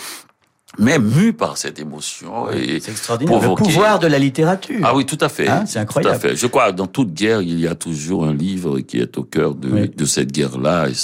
[0.78, 4.80] mais mu par cette émotion et c'est extraordinaire le pouvoir de la littérature.
[4.82, 5.48] Ah oui, tout à fait.
[5.48, 6.18] Hein, c'est incroyable.
[6.18, 6.36] Tout à fait.
[6.36, 9.22] Je crois que dans toute guerre, il y a toujours un livre qui est au
[9.22, 10.88] cœur de, de cette guerre-là.
[10.88, 10.94] Et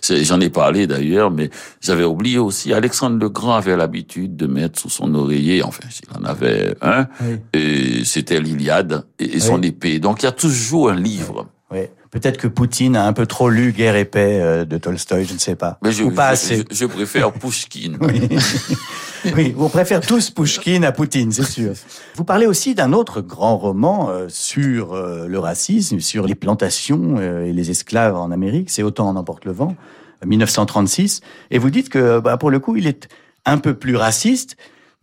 [0.00, 2.72] c'est, j'en ai parlé d'ailleurs, mais j'avais oublié aussi.
[2.72, 7.06] Alexandre le Grand avait l'habitude de mettre sous son oreiller, enfin, s'il en avait un,
[7.52, 9.98] et c'était l'Iliade et, son épée.
[9.98, 11.46] Donc il y a toujours un livre.
[11.72, 11.80] Oui.
[12.12, 15.34] Peut-être que Poutine a un peu trop lu Guerre et paix euh, de Tolstoï, je
[15.34, 15.78] ne sais pas.
[15.82, 16.64] Mais je, Ou pas assez.
[16.70, 17.98] Je, préfère Pushkin.
[18.00, 18.28] oui.
[19.34, 21.72] oui, on préfère tous Pushkin à Poutine, c'est sûr.
[22.14, 27.20] Vous parlez aussi d'un autre grand roman euh, sur euh, le racisme, sur les plantations
[27.20, 28.70] et les esclaves en Amérique.
[28.70, 29.74] C'est Autant en emporte le vent,
[30.24, 31.20] 1936.
[31.50, 33.08] Et vous dites que, bah, pour le coup, il est
[33.44, 34.56] un peu plus raciste,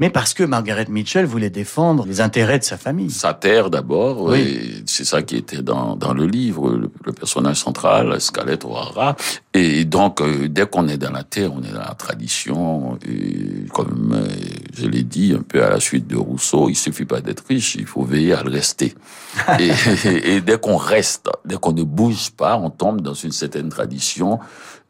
[0.04, 3.10] mais parce que Margaret Mitchell voulait défendre les intérêts de sa famille.
[3.10, 4.84] Sa terre d'abord, oui.
[4.86, 9.16] c'est ça qui était dans, dans le livre, le, personnage central, Scarlett O'Hara.
[9.54, 13.00] Et donc, euh, dès qu'on est dans la terre, on est dans la tradition.
[13.08, 14.28] Et comme euh,
[14.74, 17.76] je l'ai dit un peu à la suite de Rousseau, il suffit pas d'être riche,
[17.76, 18.94] il faut veiller à le rester.
[19.60, 19.72] et,
[20.06, 24.42] et, dès qu'on reste, dès qu'on ne bouge pas, on tombe dans une certaine tradition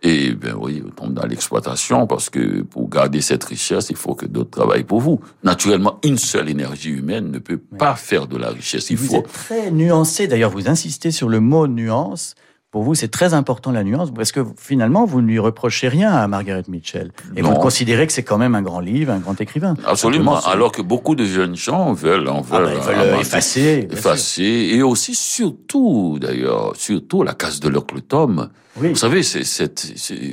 [0.06, 4.16] et ben oui, on tombe dans l'exploitation parce que pour garder cette richesse, il faut
[4.16, 5.22] que d'autres travaillent pour vous.
[5.44, 8.90] Naturellement, une seule énergie humaine ne peut pas faire de la richesse.
[8.90, 9.16] Il vous faut.
[9.16, 10.28] Êtes très nuancé.
[10.28, 12.36] D'ailleurs, vous insistez sur le mot nuance.
[12.70, 16.12] Pour vous, c'est très important la nuance, parce que finalement, vous ne lui reprochez rien
[16.12, 17.12] à Margaret Mitchell.
[17.36, 19.76] Et vous considérez que c'est quand même un grand livre, un grand écrivain.
[19.86, 20.40] Absolument.
[20.40, 23.88] Alors que beaucoup de jeunes gens veulent, en ah veulent, bah, veulent effacer.
[23.92, 24.70] Effacer.
[24.72, 29.92] Et aussi, surtout, d'ailleurs, surtout la case de l'oncle Tom vous savez, c'est,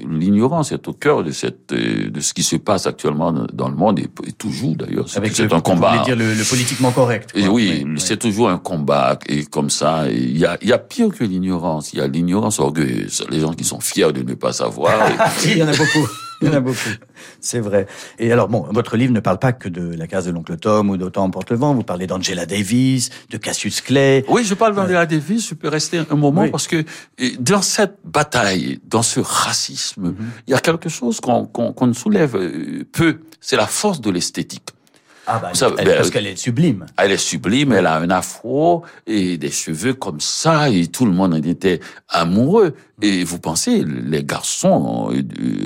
[0.09, 3.76] l'ignorance est au cœur de cette euh, de ce qui se passe actuellement dans le
[3.76, 5.09] monde et, toujours d'ailleurs.
[5.09, 5.98] C'est, c'est un combat.
[5.98, 7.33] Vous dire le, le politiquement correct.
[7.35, 11.09] Et oui, c'est toujours un combat et comme ça, il y a, y a pire
[11.09, 11.92] que l'ignorance.
[11.92, 13.26] Il y a l'ignorance orgueilleuse.
[13.31, 14.92] Les gens qui sont fiers de ne pas savoir.
[15.44, 16.09] il y en a beaucoup.
[16.40, 16.79] Il y en a beaucoup.
[17.40, 17.87] C'est vrai.
[18.18, 20.90] Et alors, bon, votre livre ne parle pas que de la case de l'oncle Tom
[20.90, 21.74] ou d'Autant emporte le vent.
[21.74, 24.24] Vous parlez d'Angela Davis, de Cassius Clay.
[24.29, 25.48] Oui, je parle d'Angela Davis.
[25.48, 26.85] Je peux rester un moment parce que
[27.38, 30.31] dans cette bataille, dans ce racisme, mhm.
[30.46, 33.20] il y a quelque chose qu'on qu'on ne soulève euh, peu.
[33.40, 34.70] C'est la force de l'esthétique.
[35.33, 36.87] Ah bah, ben, parce qu'elle est sublime.
[36.97, 41.12] Elle est sublime, elle a un afro et des cheveux comme ça et tout le
[41.12, 42.75] monde en était amoureux.
[43.03, 45.23] Et vous pensez, les garçons euh,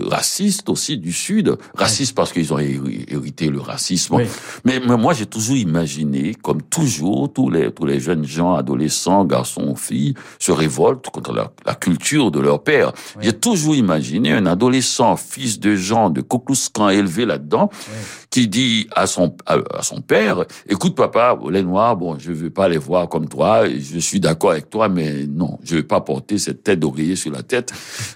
[0.09, 4.18] racistes aussi du Sud, racistes parce qu'ils ont hérité le racisme.
[4.64, 9.74] Mais, moi, j'ai toujours imaginé, comme toujours, tous les, tous les jeunes gens, adolescents, garçons,
[9.74, 12.92] filles, se révoltent contre la, culture de leur père.
[13.20, 17.68] J'ai toujours imaginé un adolescent, fils de gens de Kokouskan élevé là-dedans,
[18.31, 22.68] qui dit à son, à, son père, écoute papa, les noirs, bon, je veux pas
[22.68, 26.38] les voir comme toi, je suis d'accord avec toi, mais non, je veux pas porter
[26.38, 27.72] cette tête d'oreiller la tête.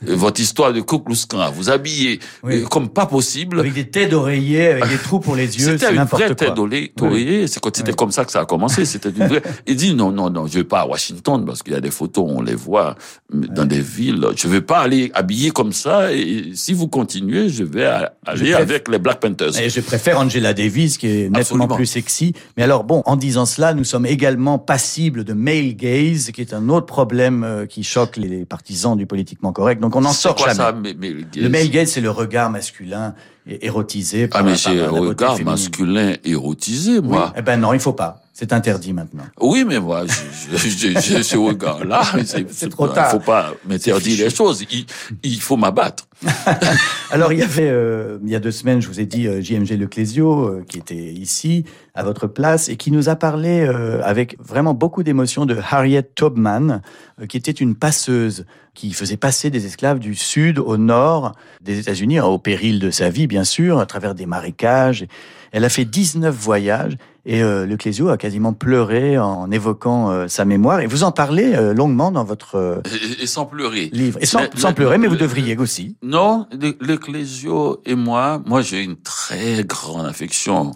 [0.07, 3.61] Euh, votre histoire de Kukluskan, vous habillez euh, comme pas possible.
[3.61, 7.47] Avec des têtes d'oreiller, avec des trous pour les yeux, C'était une vraie tête d'oreiller.
[7.47, 8.85] C'est quand c'était comme ça que ça a commencé.
[8.89, 9.43] C'était une vraie.
[9.67, 11.91] Il dit non, non, non, je vais pas à Washington parce qu'il y a des
[11.91, 12.97] photos, on les voit
[13.33, 14.25] dans des villes.
[14.37, 16.13] Je veux pas aller habillé comme ça.
[16.13, 17.87] Et si vous continuez, je vais
[18.27, 19.59] aller avec les Black Panthers.
[19.61, 22.35] Et je préfère Angela Davis qui est nettement plus sexy.
[22.57, 26.55] Mais alors bon, en disant cela, nous sommes également passibles de male gaze, qui est
[26.55, 29.81] un autre problème euh, qui choque les partisans du politiquement correct.
[29.81, 30.59] Donc on en sort quoi jamais.
[30.59, 33.15] Ça, mais, mais, le male gaze, c'est le regard masculin
[33.47, 34.29] érotisé.
[34.29, 37.33] Par, ah mais c'est un regard masculin érotisé, moi.
[37.37, 38.23] Eh ben non, il faut pas.
[38.41, 39.25] C'est interdit maintenant.
[39.41, 40.05] Oui, mais moi,
[40.53, 42.03] j'ai ce regard-là.
[42.25, 43.09] C'est trop tard.
[43.09, 44.65] Il faut pas m'interdire les choses.
[44.71, 44.87] Il,
[45.25, 46.07] il faut m'abattre.
[47.11, 49.41] Alors, il y avait, euh, il y a deux semaines, je vous ai dit, euh,
[49.41, 54.01] JMG Leclésio, euh, qui était ici, à votre place, et qui nous a parlé euh,
[54.03, 56.83] avec vraiment beaucoup d'émotion de Harriet Tubman,
[57.29, 62.21] qui était une passeuse, qui faisait passer des esclaves du sud au nord des États-Unis,
[62.21, 65.07] au péril de sa vie, bien sûr, à travers des marécages.
[65.51, 70.29] Elle a fait 19 voyages et euh, le Clésio a quasiment pleuré en évoquant euh,
[70.29, 70.81] sa mémoire.
[70.81, 72.81] Et vous en parlez euh, longuement dans votre euh,
[73.21, 73.91] et, sans pleurer.
[73.93, 74.19] livre.
[74.23, 75.97] Et sans, sans pleurer, mais vous devriez aussi.
[76.09, 80.73] Non, le, Clésio et moi, moi j'ai une très grande affection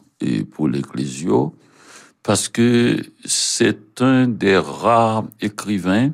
[0.50, 1.54] pour le Clésio
[2.22, 6.10] parce que c'est un des rares écrivains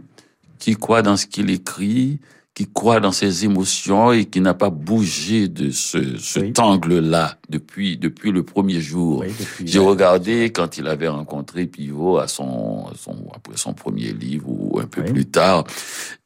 [0.61, 2.21] qui croit dans ce qu'il écrit,
[2.59, 7.97] qui croit dans ses émotions et qui n'a pas bougé de ce, cet angle-là depuis
[7.97, 9.25] depuis le premier jour.
[9.65, 14.81] J'ai regardé quand il avait rencontré Pivot à son, son après son premier livre ou
[14.81, 15.63] un peu plus tard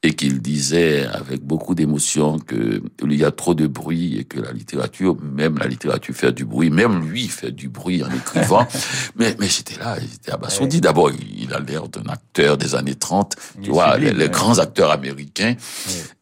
[0.03, 4.41] et qu'il disait avec beaucoup d'émotion que il y a trop de bruit et que
[4.41, 8.67] la littérature, même la littérature fait du bruit, même lui fait du bruit en écrivant.
[9.17, 10.81] mais mais j'étais là, j'étais abasourdi.
[10.81, 15.57] D'abord, il a l'air d'un acteur des années 30, tu vois, les, grands acteurs américains.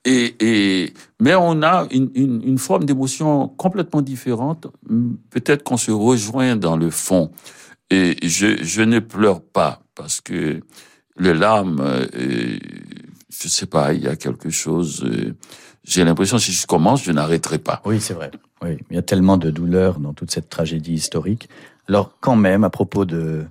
[0.05, 4.67] Et, et, mais on a une, une, une forme d'émotion complètement différente.
[5.31, 7.31] Peut-être qu'on se rejoint dans le fond.
[7.91, 10.61] Et je, je ne pleure pas parce que
[11.19, 12.59] les larmes, euh,
[13.29, 15.05] je sais pas, il y a quelque chose.
[15.05, 15.35] Euh,
[15.85, 17.83] j'ai l'impression si je commence, je n'arrêterai pas.
[17.85, 18.31] Oui, c'est vrai.
[18.63, 21.49] Oui, il y a tellement de douleur dans toute cette tragédie historique.
[21.89, 23.45] Alors, quand même, à propos de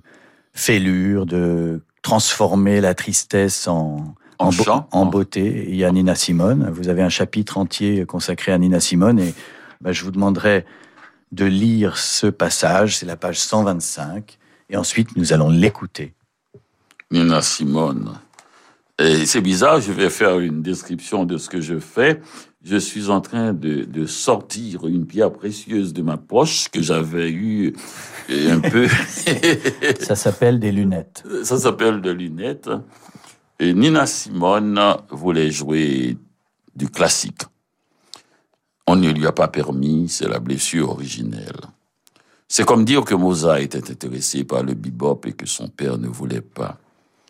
[0.52, 5.66] fêlure, de transformer la tristesse en en, beauté.
[5.68, 6.70] Il y a Nina Simone.
[6.72, 9.34] Vous avez un chapitre entier consacré à Nina Simone et
[9.80, 10.64] ben, je vous demanderai
[11.32, 12.96] de lire ce passage.
[12.98, 14.38] C'est la page 125
[14.70, 16.14] et ensuite nous allons l'écouter.
[17.10, 18.14] Nina Simone.
[18.98, 22.20] Et c'est bizarre, je vais faire une description de ce que je fais.
[22.62, 27.30] Je suis en train de, de sortir une pierre précieuse de ma poche que j'avais
[27.30, 27.74] eu
[28.28, 28.86] un peu.
[30.00, 31.24] Ça s'appelle des lunettes.
[31.42, 32.68] Ça s'appelle des lunettes.
[33.62, 36.16] Et Nina Simone voulait jouer
[36.74, 37.42] du classique.
[38.86, 41.60] On ne lui a pas permis, c'est la blessure originelle.
[42.48, 46.08] C'est comme dire que Mozart était intéressé par le bebop et que son père ne
[46.08, 46.78] voulait pas.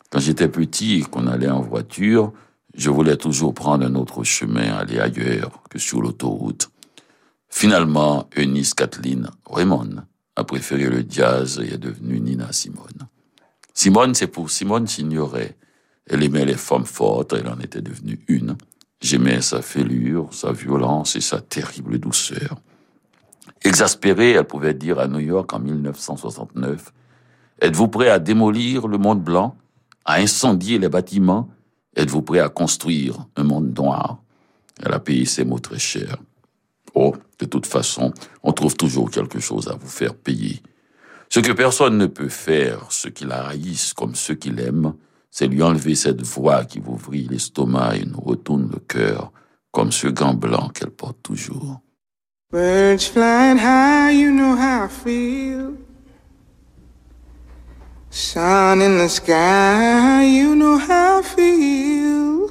[0.09, 2.32] Quand j'étais petit et qu'on allait en voiture,
[2.74, 6.70] je voulais toujours prendre un autre chemin, aller ailleurs que sur l'autoroute.
[7.48, 10.04] Finalement, Eunice Kathleen Raymond
[10.36, 13.09] a préféré le jazz et est devenue Nina Simone.
[13.74, 15.57] Simone, c'est pour Simone Signoret.
[16.07, 18.57] Elle aimait les femmes fortes, elle en était devenue une.
[19.01, 22.57] J'aimais sa fêlure, sa violence et sa terrible douceur.
[23.62, 26.92] Exaspérée, elle pouvait dire à New York en 1969,
[27.61, 29.57] Êtes-vous prêt à démolir le monde blanc
[30.05, 31.48] à incendier les bâtiments,
[31.94, 34.18] êtes-vous prêt à construire un monde noir?
[34.82, 36.16] Elle a payé ses mots très cher.
[36.94, 40.62] Oh, de toute façon, on trouve toujours quelque chose à vous faire payer.
[41.28, 44.94] Ce que personne ne peut faire, ceux qui la haïssent comme ceux qui l'aiment,
[45.30, 49.32] c'est lui enlever cette voix qui vous vrille l'estomac et nous retourne le cœur,
[49.70, 51.80] comme ce gant blanc qu'elle porte toujours.
[52.52, 55.76] Birds flying high, you know how I feel.
[58.10, 62.50] Sun in the sky, you know how I feel.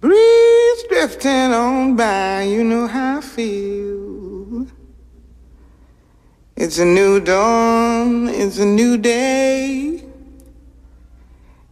[0.00, 4.66] Breeze drifting on by, you know how I feel.
[6.56, 9.93] It's a new dawn, it's a new day.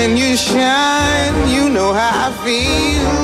[0.00, 3.16] when you shine, you know how I feel.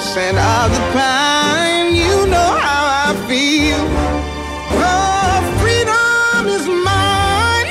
[0.00, 3.82] Scent of the pine, you know how I feel.
[4.92, 7.70] Oh, freedom is mine,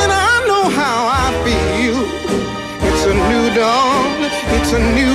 [0.00, 1.98] and I know how I feel.
[2.88, 4.18] It's a new dawn.
[4.56, 5.11] It's a new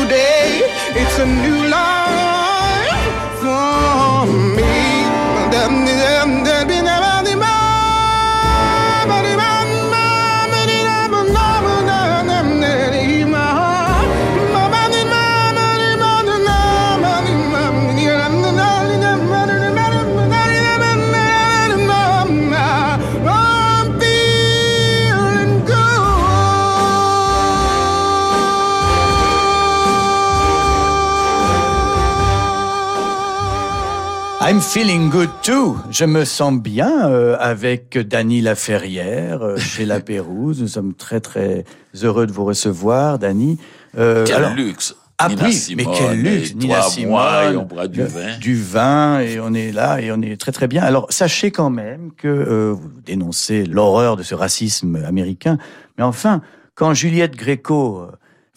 [34.58, 35.78] I'm feeling good too.
[35.92, 40.64] Je me sens bien euh, avec Dany Laferrière euh, chez La Pérouse.
[40.64, 41.64] Nous sommes très très
[42.02, 43.60] heureux de vous recevoir, Dany.
[44.00, 48.38] Euh, quel alors, luxe ah oui, mais quel luxe Nina Simone, on boit du vin.
[48.40, 50.82] Du vin, et on est là, et on est très très bien.
[50.82, 55.60] Alors, sachez quand même que vous dénoncez l'horreur de ce racisme américain,
[56.00, 56.42] mais enfin,
[56.74, 58.08] quand Juliette Gréco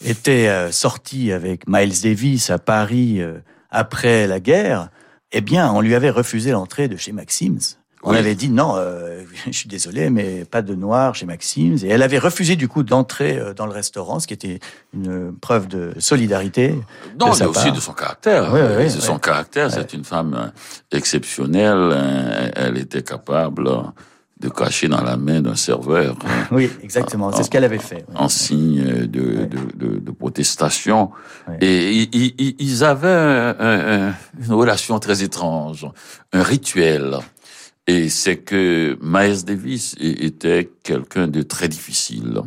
[0.03, 3.21] était sortie avec Miles Davis à Paris
[3.69, 4.89] après la guerre,
[5.31, 7.77] eh bien, on lui avait refusé l'entrée de chez Maxims.
[8.03, 11.77] On avait dit non, euh, je suis désolé, mais pas de noir chez Maxims.
[11.83, 14.59] Et elle avait refusé du coup d'entrer euh, dans le restaurant, ce qui était
[14.93, 16.75] une preuve de solidarité.
[17.19, 18.51] Non, mais aussi de son caractère.
[18.53, 19.71] Oui, son caractère.
[19.71, 22.51] C'est une femme euh, exceptionnelle.
[22.55, 23.69] Elle était capable
[24.41, 26.17] de cacher dans la main d'un serveur.
[26.25, 26.47] Hein.
[26.51, 27.31] oui, exactement.
[27.31, 28.05] C'est ce qu'elle avait fait.
[28.15, 31.11] En signe de, de, de, protestation.
[31.61, 35.87] Et ils, avaient une relation très étrange,
[36.33, 37.17] un rituel.
[37.87, 42.41] Et c'est que Miles Davis était quelqu'un de très difficile.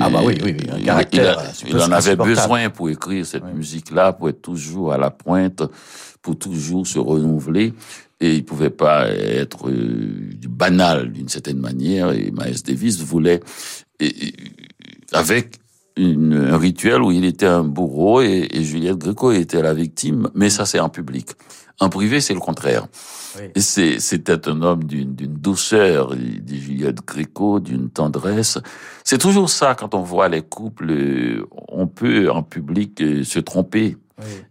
[0.00, 1.42] ah bah oui, oui, oui un caractère.
[1.62, 5.62] Il, il en avait besoin pour écrire cette musique-là, pour être toujours à la pointe,
[6.22, 7.74] pour toujours se renouveler
[8.20, 12.12] et il pouvait pas être euh, banal d'une certaine manière.
[12.12, 13.40] Et Miles Davis voulait,
[15.12, 15.56] avec
[15.96, 20.30] une, un rituel où il était un bourreau et, et Juliette Gréco était la victime,
[20.34, 21.30] mais ça c'est en public.
[21.80, 22.88] En privé, c'est le contraire.
[23.38, 23.62] Oui.
[23.62, 28.58] C'était un homme d'une douceur, dit Juliette Gréco, d'une tendresse.
[29.04, 31.44] C'est toujours ça quand on voit les couples.
[31.68, 33.96] On peut en public euh, se tromper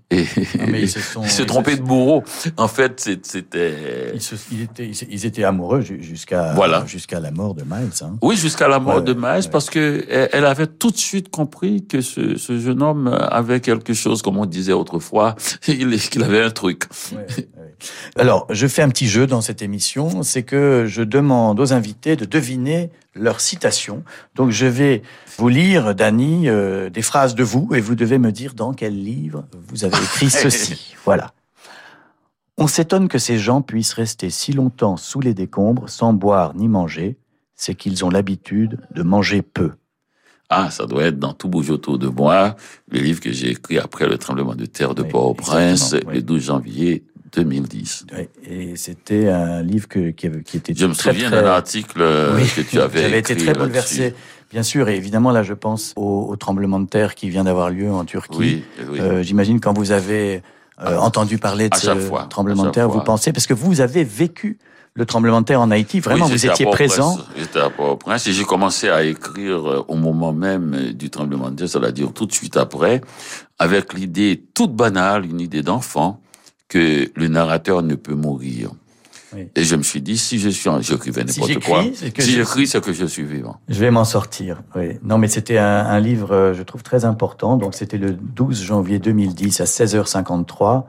[0.10, 0.26] et
[0.74, 2.24] ils se, trompaient de bourreau.
[2.56, 4.14] En fait, c'était.
[4.14, 4.68] Ils,
[5.10, 6.86] ils, étaient amoureux jusqu'à voilà.
[6.86, 7.92] jusqu'à la mord de Miles.
[8.02, 8.18] Hein.
[8.22, 12.02] Oui, jusqu'à la mort de Miles, parce que elle avait tout de suite compris que
[12.02, 16.84] ce, ce, jeune homme avait quelque chose, comme on disait autrefois, qu'il avait un truc.
[18.16, 22.16] Alors, je fais un petit jeu dans cette émission, c'est que je demande aux invités
[22.16, 24.04] de deviner leur citation.
[24.36, 25.02] Donc, je vais
[25.38, 29.04] vous lire, Dany, euh, des phrases de vous, et vous devez me dire dans quel
[29.04, 30.96] livre vous avez écrit ceci.
[31.06, 31.34] Voilà.
[32.58, 36.68] On s'étonne que ces gens puissent rester si longtemps sous les décombres sans boire ni
[36.68, 37.18] manger,
[37.56, 39.74] c'est qu'ils ont l'habitude de manger peu.
[40.50, 42.56] Ah, ça doit être dans Tout bouge autour de moi,
[42.90, 47.04] le livre que j'ai écrit après le tremblement de terre de Port-au-Prince, le 12 janvier
[47.34, 48.06] 2010.
[48.50, 52.62] et c'était un livre que, qui, qui, était Je me souviens d'un article euh, que
[52.62, 54.14] tu avais avait été très bouleversé.
[54.52, 57.92] Bien sûr, et évidemment, là, je pense au, tremblement de terre qui vient d'avoir lieu
[57.92, 58.38] en Turquie.
[58.40, 59.00] Oui, oui.
[59.00, 61.90] Euh, J'imagine quand vous avez euh, ah, entendu parler de ce
[62.30, 64.58] tremblement de terre, vous pensez, parce que vous avez vécu
[64.94, 67.20] le tremblement de terre en Haïti, vraiment, vous étiez présent.
[67.38, 71.70] J'étais à Port-au-Prince et j'ai commencé à écrire au moment même du tremblement de terre,
[71.70, 73.02] c'est-à-dire tout de suite après,
[73.60, 76.20] avec l'idée toute banale, une idée d'enfant,
[76.68, 78.72] que le narrateur ne peut mourir.
[79.56, 81.84] Et je me suis dit, si je suis, j'écrivais n'importe si quoi.
[82.18, 83.60] Si j'écris, c'est que je suis vivant.
[83.68, 84.62] Je vais m'en sortir.
[84.76, 84.98] Oui.
[85.04, 87.58] Non, mais c'était un, un, livre, euh, je trouve très important.
[87.58, 90.86] Donc, c'était le 12 janvier 2010 à 16h53,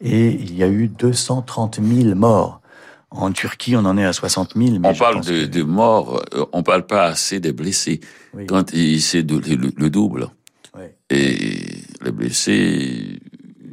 [0.00, 2.60] et il y a eu 230 000 morts.
[3.10, 4.78] En Turquie, on en est à 60 000.
[4.78, 8.00] Mais on parle de, de, morts, euh, on parle pas assez des blessés.
[8.46, 10.28] Quand c'est le, le, double.
[10.76, 10.84] Oui.
[11.10, 13.20] Et les blessés,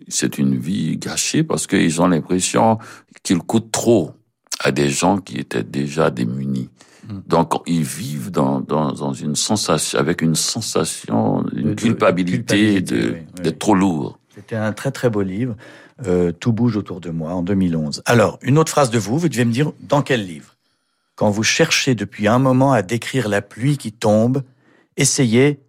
[0.07, 2.77] c'est une vie gâchée parce qu'ils ont l'impression
[3.23, 4.11] qu'ils coûtent trop
[4.59, 6.69] à des gens qui étaient déjà démunis.
[7.07, 7.19] Mm.
[7.27, 13.59] Donc ils vivent dans, dans, dans, une sensation, avec une sensation, une culpabilité, de, d'être
[13.59, 14.19] trop lourd.
[14.35, 15.55] C'était un très très beau livre.
[16.07, 18.01] Euh, Tout bouge autour de moi en 2011.
[18.05, 20.55] Alors une autre phrase de vous, vous devez me dire dans quel livre.
[21.15, 24.41] Quand vous cherchez depuis un moment à décrire la pluie qui tombe,
[24.97, 25.59] essayez,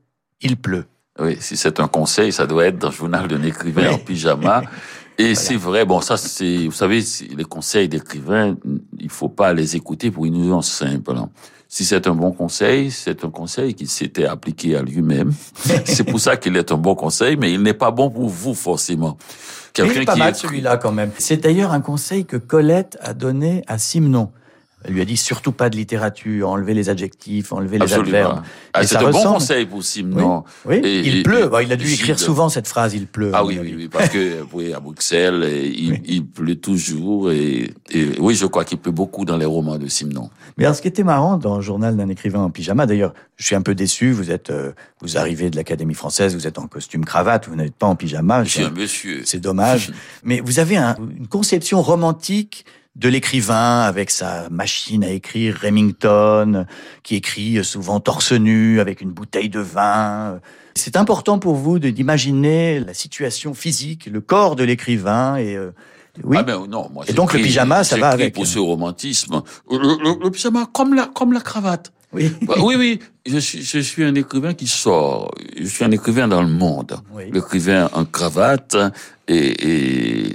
[0.41, 0.87] il pleut.
[1.20, 4.62] Oui, si c'est un conseil, ça doit être dans le journal d'un écrivain en pyjama.
[5.16, 7.04] Et c'est vrai, bon, ça, c'est, vous savez,
[7.36, 8.56] les conseils d'écrivain,
[8.98, 11.12] il faut pas les écouter pour une nuance simple.
[11.12, 11.30] Hein.
[11.68, 15.32] Si c'est un bon conseil, c'est un conseil qui s'était appliqué à lui-même.
[15.84, 18.54] c'est pour ça qu'il est un bon conseil, mais il n'est pas bon pour vous,
[18.54, 19.16] forcément.
[19.72, 21.10] Quelqu'un qui pas mal celui-là quand même.
[21.18, 24.30] C'est d'ailleurs un conseil que Colette a donné à Simon.
[24.85, 28.43] Elle lui a dit surtout pas de littérature, enlever les adjectifs, enlever les adverbes.
[28.74, 30.45] Ah, c'est un bon conseil pour Simon.
[30.66, 31.49] Oui, il pleut.
[31.49, 33.30] Bah, il a dû écrire souvent cette phrase, il pleut.
[33.32, 37.30] Ah oui, oui, oui, parce que oui, à Bruxelles, il, il pleut toujours.
[37.30, 40.28] Et, et, oui, je crois qu'il pleut beaucoup dans les romans de Simon.
[40.59, 43.47] Mais alors, ce qui était marrant dans le journal d'un écrivain en pyjama, d'ailleurs, je
[43.47, 44.12] suis un peu déçu.
[44.12, 47.74] Vous êtes, euh, vous arrivez de l'Académie française, vous êtes en costume cravate, vous n'êtes
[47.74, 48.45] pas en pyjama.
[48.45, 49.22] Je suis un monsieur.
[49.24, 49.93] C'est dommage.
[50.24, 52.66] Mais vous avez un, une conception romantique
[52.97, 56.66] de l'écrivain avec sa machine à écrire Remington,
[57.03, 60.40] qui écrit souvent torse nu avec une bouteille de vin.
[60.76, 65.72] C'est important pour vous d'imaginer la situation physique, le corps de l'écrivain et euh,
[66.22, 66.36] oui.
[66.38, 68.34] Ah ben non, moi et donc le pyjama, ça va avec.
[68.34, 71.92] Pour ce romantisme, le, pyjama comme la comme la cravate.
[72.12, 72.30] Oui.
[72.42, 73.01] Bah, oui, oui.
[73.26, 75.34] Je suis, je suis un écrivain qui sort.
[75.59, 76.97] Je suis un écrivain dans le monde.
[77.32, 78.76] L'écrivain en cravate
[79.26, 80.32] et, et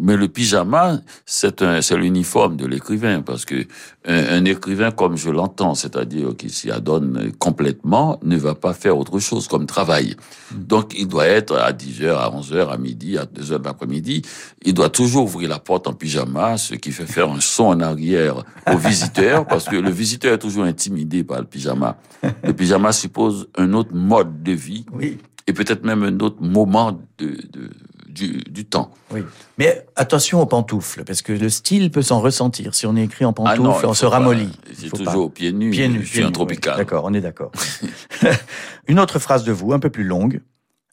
[0.00, 3.66] mais le pyjama, c'est un, c'est l'uniforme de l'écrivain, parce que
[4.06, 9.18] un, écrivain, comme je l'entends, c'est-à-dire qui s'y adonne complètement, ne va pas faire autre
[9.18, 10.16] chose comme travail.
[10.52, 10.62] Mm.
[10.64, 14.22] Donc, il doit être à 10h, à 11h, à midi, à 2h de l'après-midi.
[14.62, 17.80] Il doit toujours ouvrir la porte en pyjama, ce qui fait faire un son en
[17.80, 21.96] arrière au visiteur, parce que le visiteur est toujours intimidé par le pyjama.
[22.42, 24.84] Le pyjama suppose un autre mode de vie.
[24.92, 25.18] Oui.
[25.46, 27.70] Et peut-être même un autre moment de, de
[28.14, 28.90] du, temps.
[29.10, 29.22] Oui.
[29.58, 32.74] Mais attention aux pantoufles, parce que le style peut s'en ressentir.
[32.74, 34.52] Si on est écrit en ah pantoufles, on se ramollit.
[34.72, 35.70] C'est toujours pieds nus.
[35.70, 36.04] Pieds nus.
[36.04, 36.76] Je suis un tropical.
[36.76, 37.52] D'accord, on est d'accord.
[38.88, 40.40] une autre phrase de vous, un peu plus longue.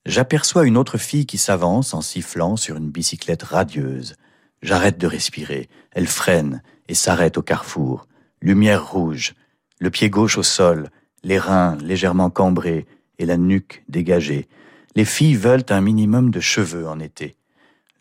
[0.06, 4.16] J'aperçois une autre fille qui s'avance en sifflant sur une bicyclette radieuse.
[4.64, 5.70] J'arrête de respirer.
[5.92, 8.08] Elle freine et s'arrête au carrefour.
[8.42, 9.36] Lumière rouge,
[9.80, 10.90] le pied gauche au sol,
[11.24, 12.88] les reins légèrement cambrés
[13.20, 14.48] et la nuque dégagée.
[14.96, 17.38] Les filles veulent un minimum de cheveux en été.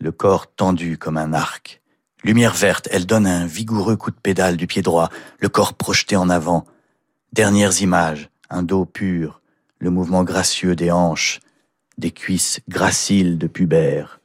[0.01, 1.81] Le corps tendu comme un arc.
[2.25, 6.17] Lumière verte, elle donne un vigoureux coup de pédale du pied droit, le corps projeté
[6.17, 6.65] en avant.
[7.33, 9.41] Dernières images, un dos pur,
[9.79, 11.41] le mouvement gracieux des hanches,
[11.97, 14.21] des cuisses graciles de pubère.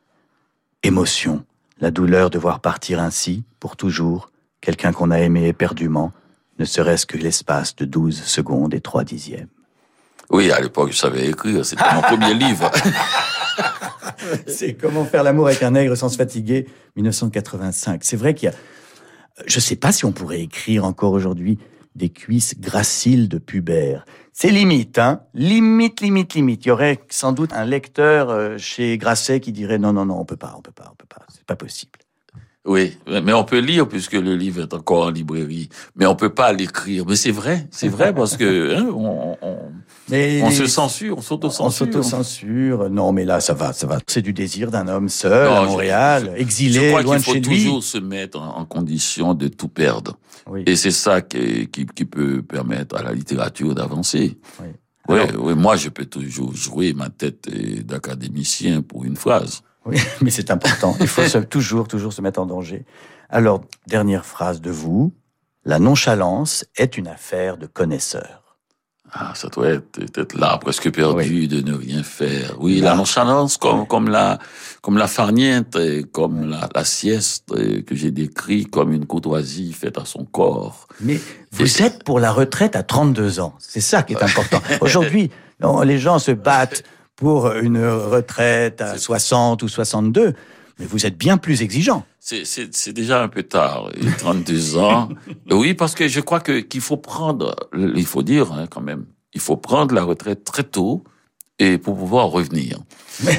[0.81, 1.45] Émotion,
[1.79, 6.11] la douleur de voir partir ainsi, pour toujours, quelqu'un qu'on a aimé éperdument,
[6.57, 9.49] ne serait-ce que l'espace de douze secondes et trois dixièmes.
[10.29, 11.65] Oui, à l'époque, je savais écrire.
[11.65, 12.71] C'était mon premier livre.
[14.47, 18.03] C'est Comment faire l'amour avec un nègre sans se fatiguer, 1985.
[18.03, 18.55] C'est vrai qu'il y a...
[19.45, 21.59] Je ne sais pas si on pourrait écrire encore aujourd'hui
[21.95, 24.05] des cuisses graciles de pubère.
[24.33, 26.65] C'est limite, hein Limite, limite, limite.
[26.65, 30.19] Il y aurait sans doute un lecteur euh, chez Grasset qui dirait non, non, non,
[30.19, 31.25] on peut pas, on peut pas, on peut pas.
[31.29, 31.99] C'est pas possible.
[32.65, 36.33] Oui, mais on peut lire puisque le livre est encore en librairie, mais on peut
[36.33, 37.05] pas l'écrire.
[37.07, 39.37] Mais c'est vrai, c'est vrai parce que hein, on,
[40.11, 41.65] on, se censure, on s'auto-censure.
[41.65, 42.89] On s'auto-censure.
[42.89, 43.99] Non, mais là, ça va, ça va.
[44.07, 47.39] C'est du désir d'un homme seul à Montréal, exilé, je loin de chez lui.
[47.39, 50.17] Il faut toujours se mettre en, condition de tout perdre.
[50.49, 50.63] Oui.
[50.65, 54.39] Et c'est ça qui, qui, qui, peut permettre à la littérature d'avancer.
[55.07, 55.19] Oui.
[55.37, 57.47] oui, moi, je peux toujours jouer ma tête
[57.85, 59.61] d'académicien pour une phrase.
[59.85, 60.95] Oui, mais c'est important.
[60.99, 62.85] Il faut toujours, toujours se mettre en danger.
[63.29, 65.13] Alors, dernière phrase de vous.
[65.63, 68.45] La nonchalance est une affaire de connaisseurs.
[69.11, 72.57] Ah, ça doit être, être là, presque perdu de ne rien faire.
[72.59, 74.39] Oui, la nonchalance, comme, comme la,
[74.81, 75.77] comme la farniente,
[76.11, 80.87] comme la, la, sieste que j'ai décrit comme une courtoisie faite à son corps.
[80.99, 81.19] Mais
[81.51, 83.53] vous êtes pour la retraite à 32 ans.
[83.57, 84.61] C'est ça qui est important.
[84.81, 85.31] Aujourd'hui,
[85.83, 86.83] les gens se battent
[87.15, 90.33] pour une retraite à 60 ou 62,
[90.79, 92.05] mais vous êtes bien plus exigeant.
[92.19, 95.09] C'est déjà un peu tard, 32 ans.
[95.51, 99.05] oui, parce que je crois que qu'il faut prendre, il faut dire hein, quand même,
[99.33, 101.03] il faut prendre la retraite très tôt
[101.59, 102.79] et pour pouvoir revenir.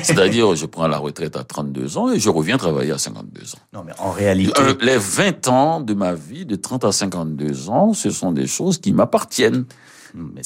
[0.03, 3.59] C'est-à-dire, je prends la retraite à 32 ans et je reviens travailler à 52 ans.
[3.75, 4.59] Non, mais en réalité...
[4.59, 8.47] Euh, les 20 ans de ma vie, de 30 à 52 ans, ce sont des
[8.47, 9.67] choses qui m'appartiennent.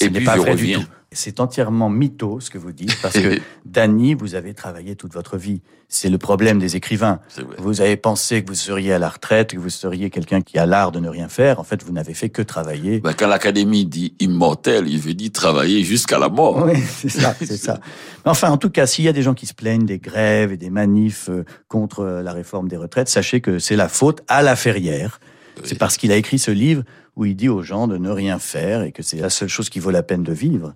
[0.00, 0.82] Ce n'est pas du tout.
[1.12, 5.36] C'est entièrement mytho ce que vous dites, parce que Dany, vous avez travaillé toute votre
[5.36, 5.60] vie.
[5.88, 7.18] C'est le problème des écrivains.
[7.58, 10.66] Vous avez pensé que vous seriez à la retraite, que vous seriez quelqu'un qui a
[10.66, 11.58] l'art de ne rien faire.
[11.58, 13.00] En fait, vous n'avez fait que travailler.
[13.00, 16.64] Ben, quand l'Académie dit immortel, il veut dire travailler jusqu'à la mort.
[16.64, 17.80] Oui, c'est ça, c'est ça.
[18.24, 20.56] Enfin, en tout cas, s'il y a des gens qui se plaignent des grèves et
[20.56, 24.54] des manifs euh, contre la réforme des retraites, sachez que c'est la faute à la
[24.54, 25.18] ferrière.
[25.64, 26.84] C'est parce qu'il a écrit ce livre
[27.16, 29.68] où il dit aux gens de ne rien faire et que c'est la seule chose
[29.68, 30.72] qui vaut la peine de vivre.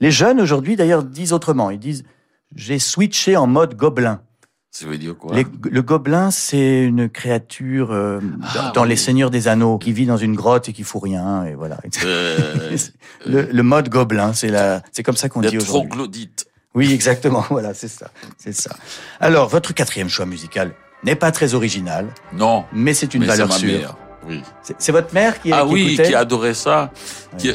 [0.00, 1.70] Les jeunes aujourd'hui, d'ailleurs, disent autrement.
[1.70, 2.04] Ils disent
[2.54, 4.20] j'ai switché en mode gobelin.
[4.70, 5.36] Ça veut dire quoi?
[5.36, 10.16] Le gobelin, c'est une créature euh, ah, dans, Les Seigneurs des Anneaux qui vit dans
[10.16, 11.78] une grotte et qui fout rien et voilà.
[12.04, 12.76] Euh,
[13.26, 15.90] le, mode gobelin, c'est la, c'est comme ça qu'on dit aujourd'hui.
[15.90, 16.46] Troglodyte.
[16.74, 17.44] Oui, exactement.
[17.50, 18.74] Voilà, c'est ça, c'est ça.
[19.20, 20.72] Alors, votre quatrième choix musical
[21.04, 22.08] n'est pas très original.
[22.32, 22.64] Non.
[22.72, 23.96] Mais c'est une valeur sûre.
[24.26, 24.42] Oui.
[24.78, 26.90] C'est votre mère qui, ah, qui oui, qui adorait ça.
[27.38, 27.52] Qui,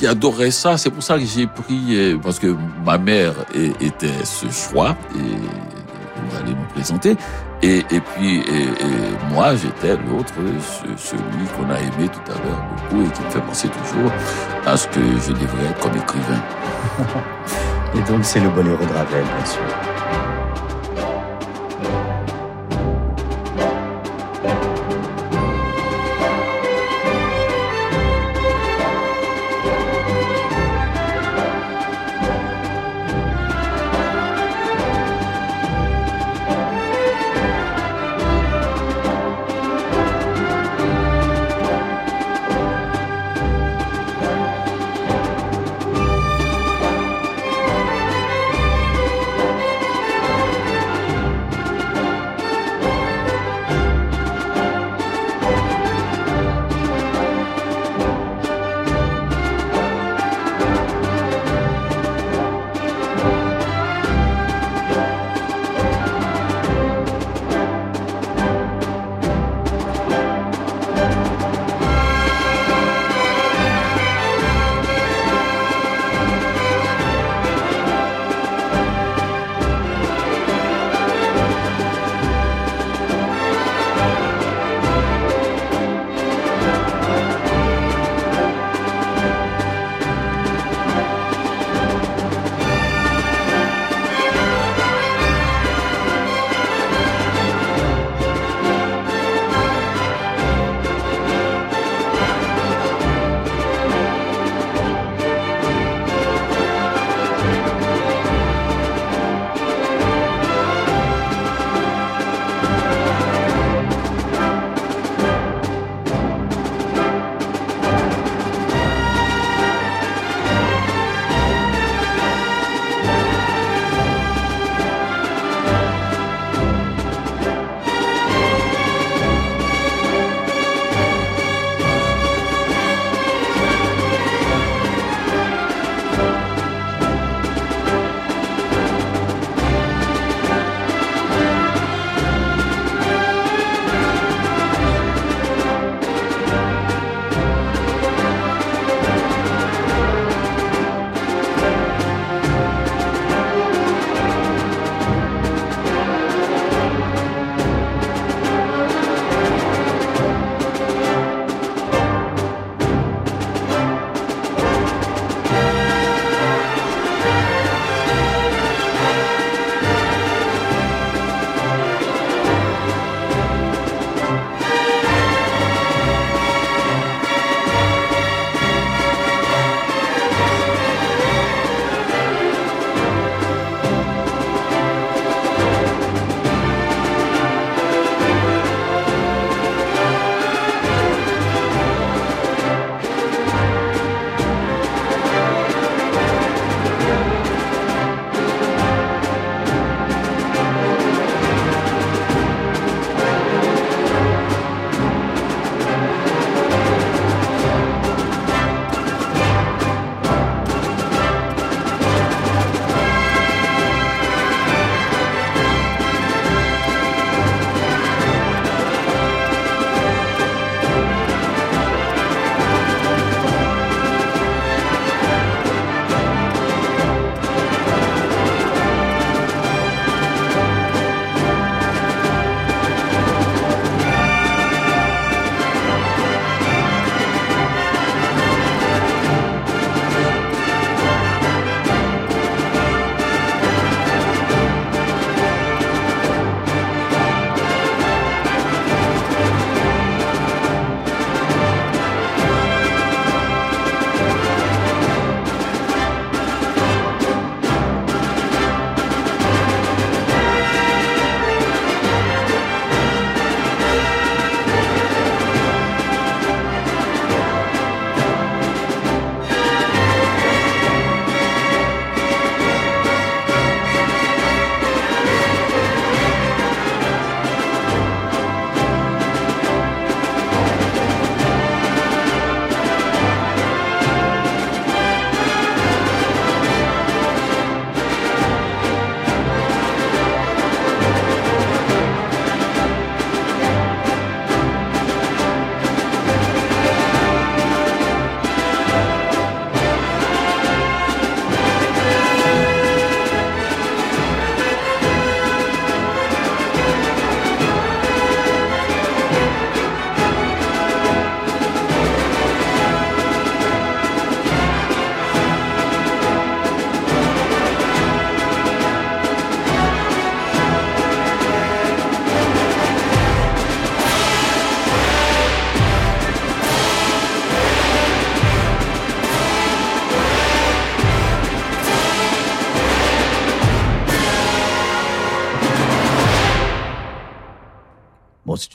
[0.00, 0.78] qui adorait ça.
[0.78, 5.18] C'est pour ça que j'ai pris, euh, parce que ma mère était ce choix, et
[5.18, 7.16] vous allez me présenter.
[7.62, 8.42] Et, puis,
[9.30, 10.32] moi, j'étais l'autre,
[10.96, 14.10] celui qu'on a aimé tout à l'heure beaucoup et qui me fait penser toujours
[14.66, 16.42] à ce que je devrais être comme écrivain.
[17.94, 19.89] et donc, c'est le boléro de Ravel, bien sûr.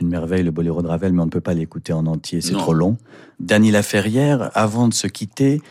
[0.05, 2.53] Une merveille, le boléro de Ravel, mais on ne peut pas l'écouter en entier, c'est
[2.53, 2.97] trop long.
[3.39, 5.61] Dany Laferrière, avant de se quitter,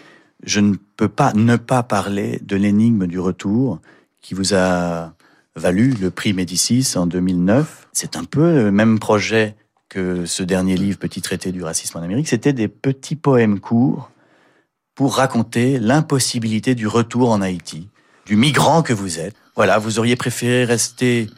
[0.43, 3.81] je ne peux pas ne pas parler de l'énigme du retour
[4.21, 5.15] qui vous a
[5.57, 7.89] valu le prix Médicis en 2009.
[7.93, 9.55] C'est un peu le même projet
[9.89, 12.29] que ce dernier livre, Petit traité du racisme en Amérique.
[12.29, 14.11] C'était des petits poèmes courts
[14.95, 17.89] pour raconter l'impossibilité du retour en Haïti,
[18.27, 19.35] du migrant que vous êtes.
[19.57, 21.29] Voilà, vous auriez préféré rester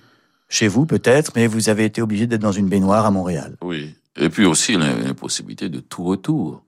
[0.48, 3.56] chez vous peut-être, mais vous avez été obligé d'être dans une baignoire à Montréal.
[3.62, 6.62] Oui, et puis aussi l'impossibilité de tout retour.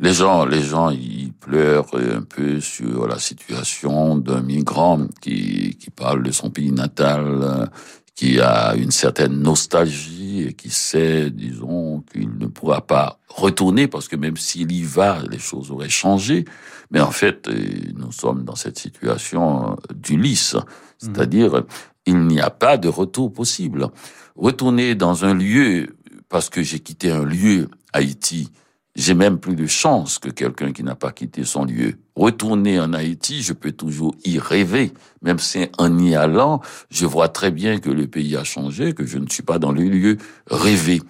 [0.00, 5.90] Les gens, les gens, ils pleurent un peu sur la situation d'un migrant qui, qui
[5.90, 7.70] parle de son pays natal,
[8.14, 14.08] qui a une certaine nostalgie et qui sait, disons, qu'il ne pourra pas retourner parce
[14.08, 16.44] que même s'il y va, les choses auraient changé.
[16.90, 17.48] Mais en fait,
[17.94, 20.56] nous sommes dans cette situation d'Ulysse,
[20.98, 21.64] c'est-à-dire
[22.06, 23.88] il n'y a pas de retour possible.
[24.36, 25.96] Retourner dans un lieu
[26.28, 28.50] parce que j'ai quitté un lieu, Haïti,
[28.94, 31.94] j'ai même plus de chance que quelqu'un qui n'a pas quitté son lieu.
[32.14, 34.92] Retourner en Haïti, je peux toujours y rêver.
[35.22, 39.06] Même si en y allant, je vois très bien que le pays a changé, que
[39.06, 41.00] je ne suis pas dans le lieu rêvé.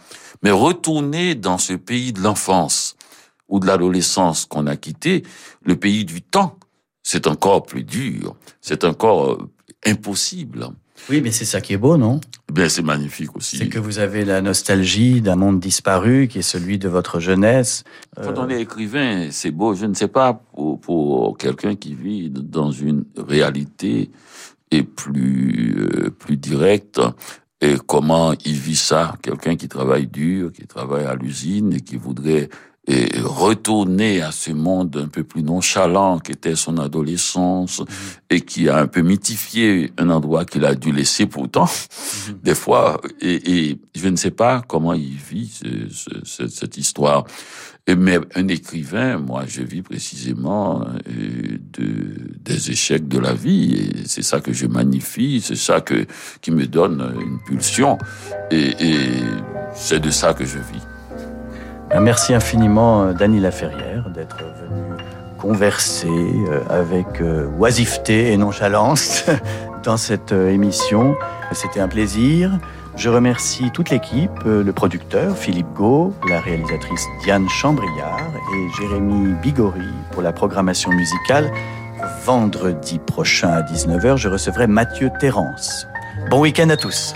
[0.43, 2.97] Mais retourner dans ce pays de l'enfance
[3.49, 5.24] ou de l'adolescence qu'on a quitté,
[5.64, 6.59] le pays du temps,
[7.03, 8.36] c'est encore plus dur.
[8.61, 9.51] C'est encore euh,
[9.84, 10.68] impossible.
[11.11, 12.20] Oui, mais c'est ça qui est beau, non?
[12.53, 13.57] Bien, c'est magnifique aussi.
[13.57, 17.84] C'est que vous avez la nostalgie d'un monde disparu qui est celui de votre jeunesse.
[18.16, 19.74] Quand on est écrivain, c'est beau.
[19.74, 24.11] Je ne sais pas pour, pour quelqu'un qui vit dans une réalité
[24.70, 27.01] et plus euh, plus directe
[27.61, 29.14] et comment il vit ça.
[29.22, 32.49] Quelqu'un qui travaille dur, qui travaille à l'usine et qui voudrait
[32.88, 37.86] et retourner à ce monde un peu plus nonchalant qu'était son adolescence mhm.
[38.30, 41.68] et qui a un peu mythifié un endroit qu'il a dû laisser pourtant
[42.28, 42.38] mhm.
[42.42, 43.00] des fois.
[43.20, 47.24] Et, et, je ne sais pas comment il vit ce, cette histoire.
[47.88, 53.74] Mais un écrivain moi je vis précisément euh, de, des échecs de la vie.
[53.74, 56.06] Et c'est ça que je magnifie c'est ça que
[56.40, 57.98] qui me donne une pulsion.
[58.50, 59.10] Et, et
[59.74, 60.91] c'est de ça que je vis
[62.01, 64.82] Merci infiniment, euh, Dany Laferrière, d'être venu
[65.38, 69.24] converser euh, avec euh, oisiveté et nonchalance
[69.84, 71.14] dans cette émission.
[71.53, 72.51] C'était un plaisir.
[72.97, 79.88] Je remercie toute l'équipe, le producteur Philippe Gau, la réalisatrice Diane Chambriard et Jérémy Bigori
[80.11, 81.51] pour la programmation musicale.
[82.24, 85.88] Vendredi prochain à 19h, je recevrai Mathieu Terrence.
[86.28, 87.14] Bon week-end à tous.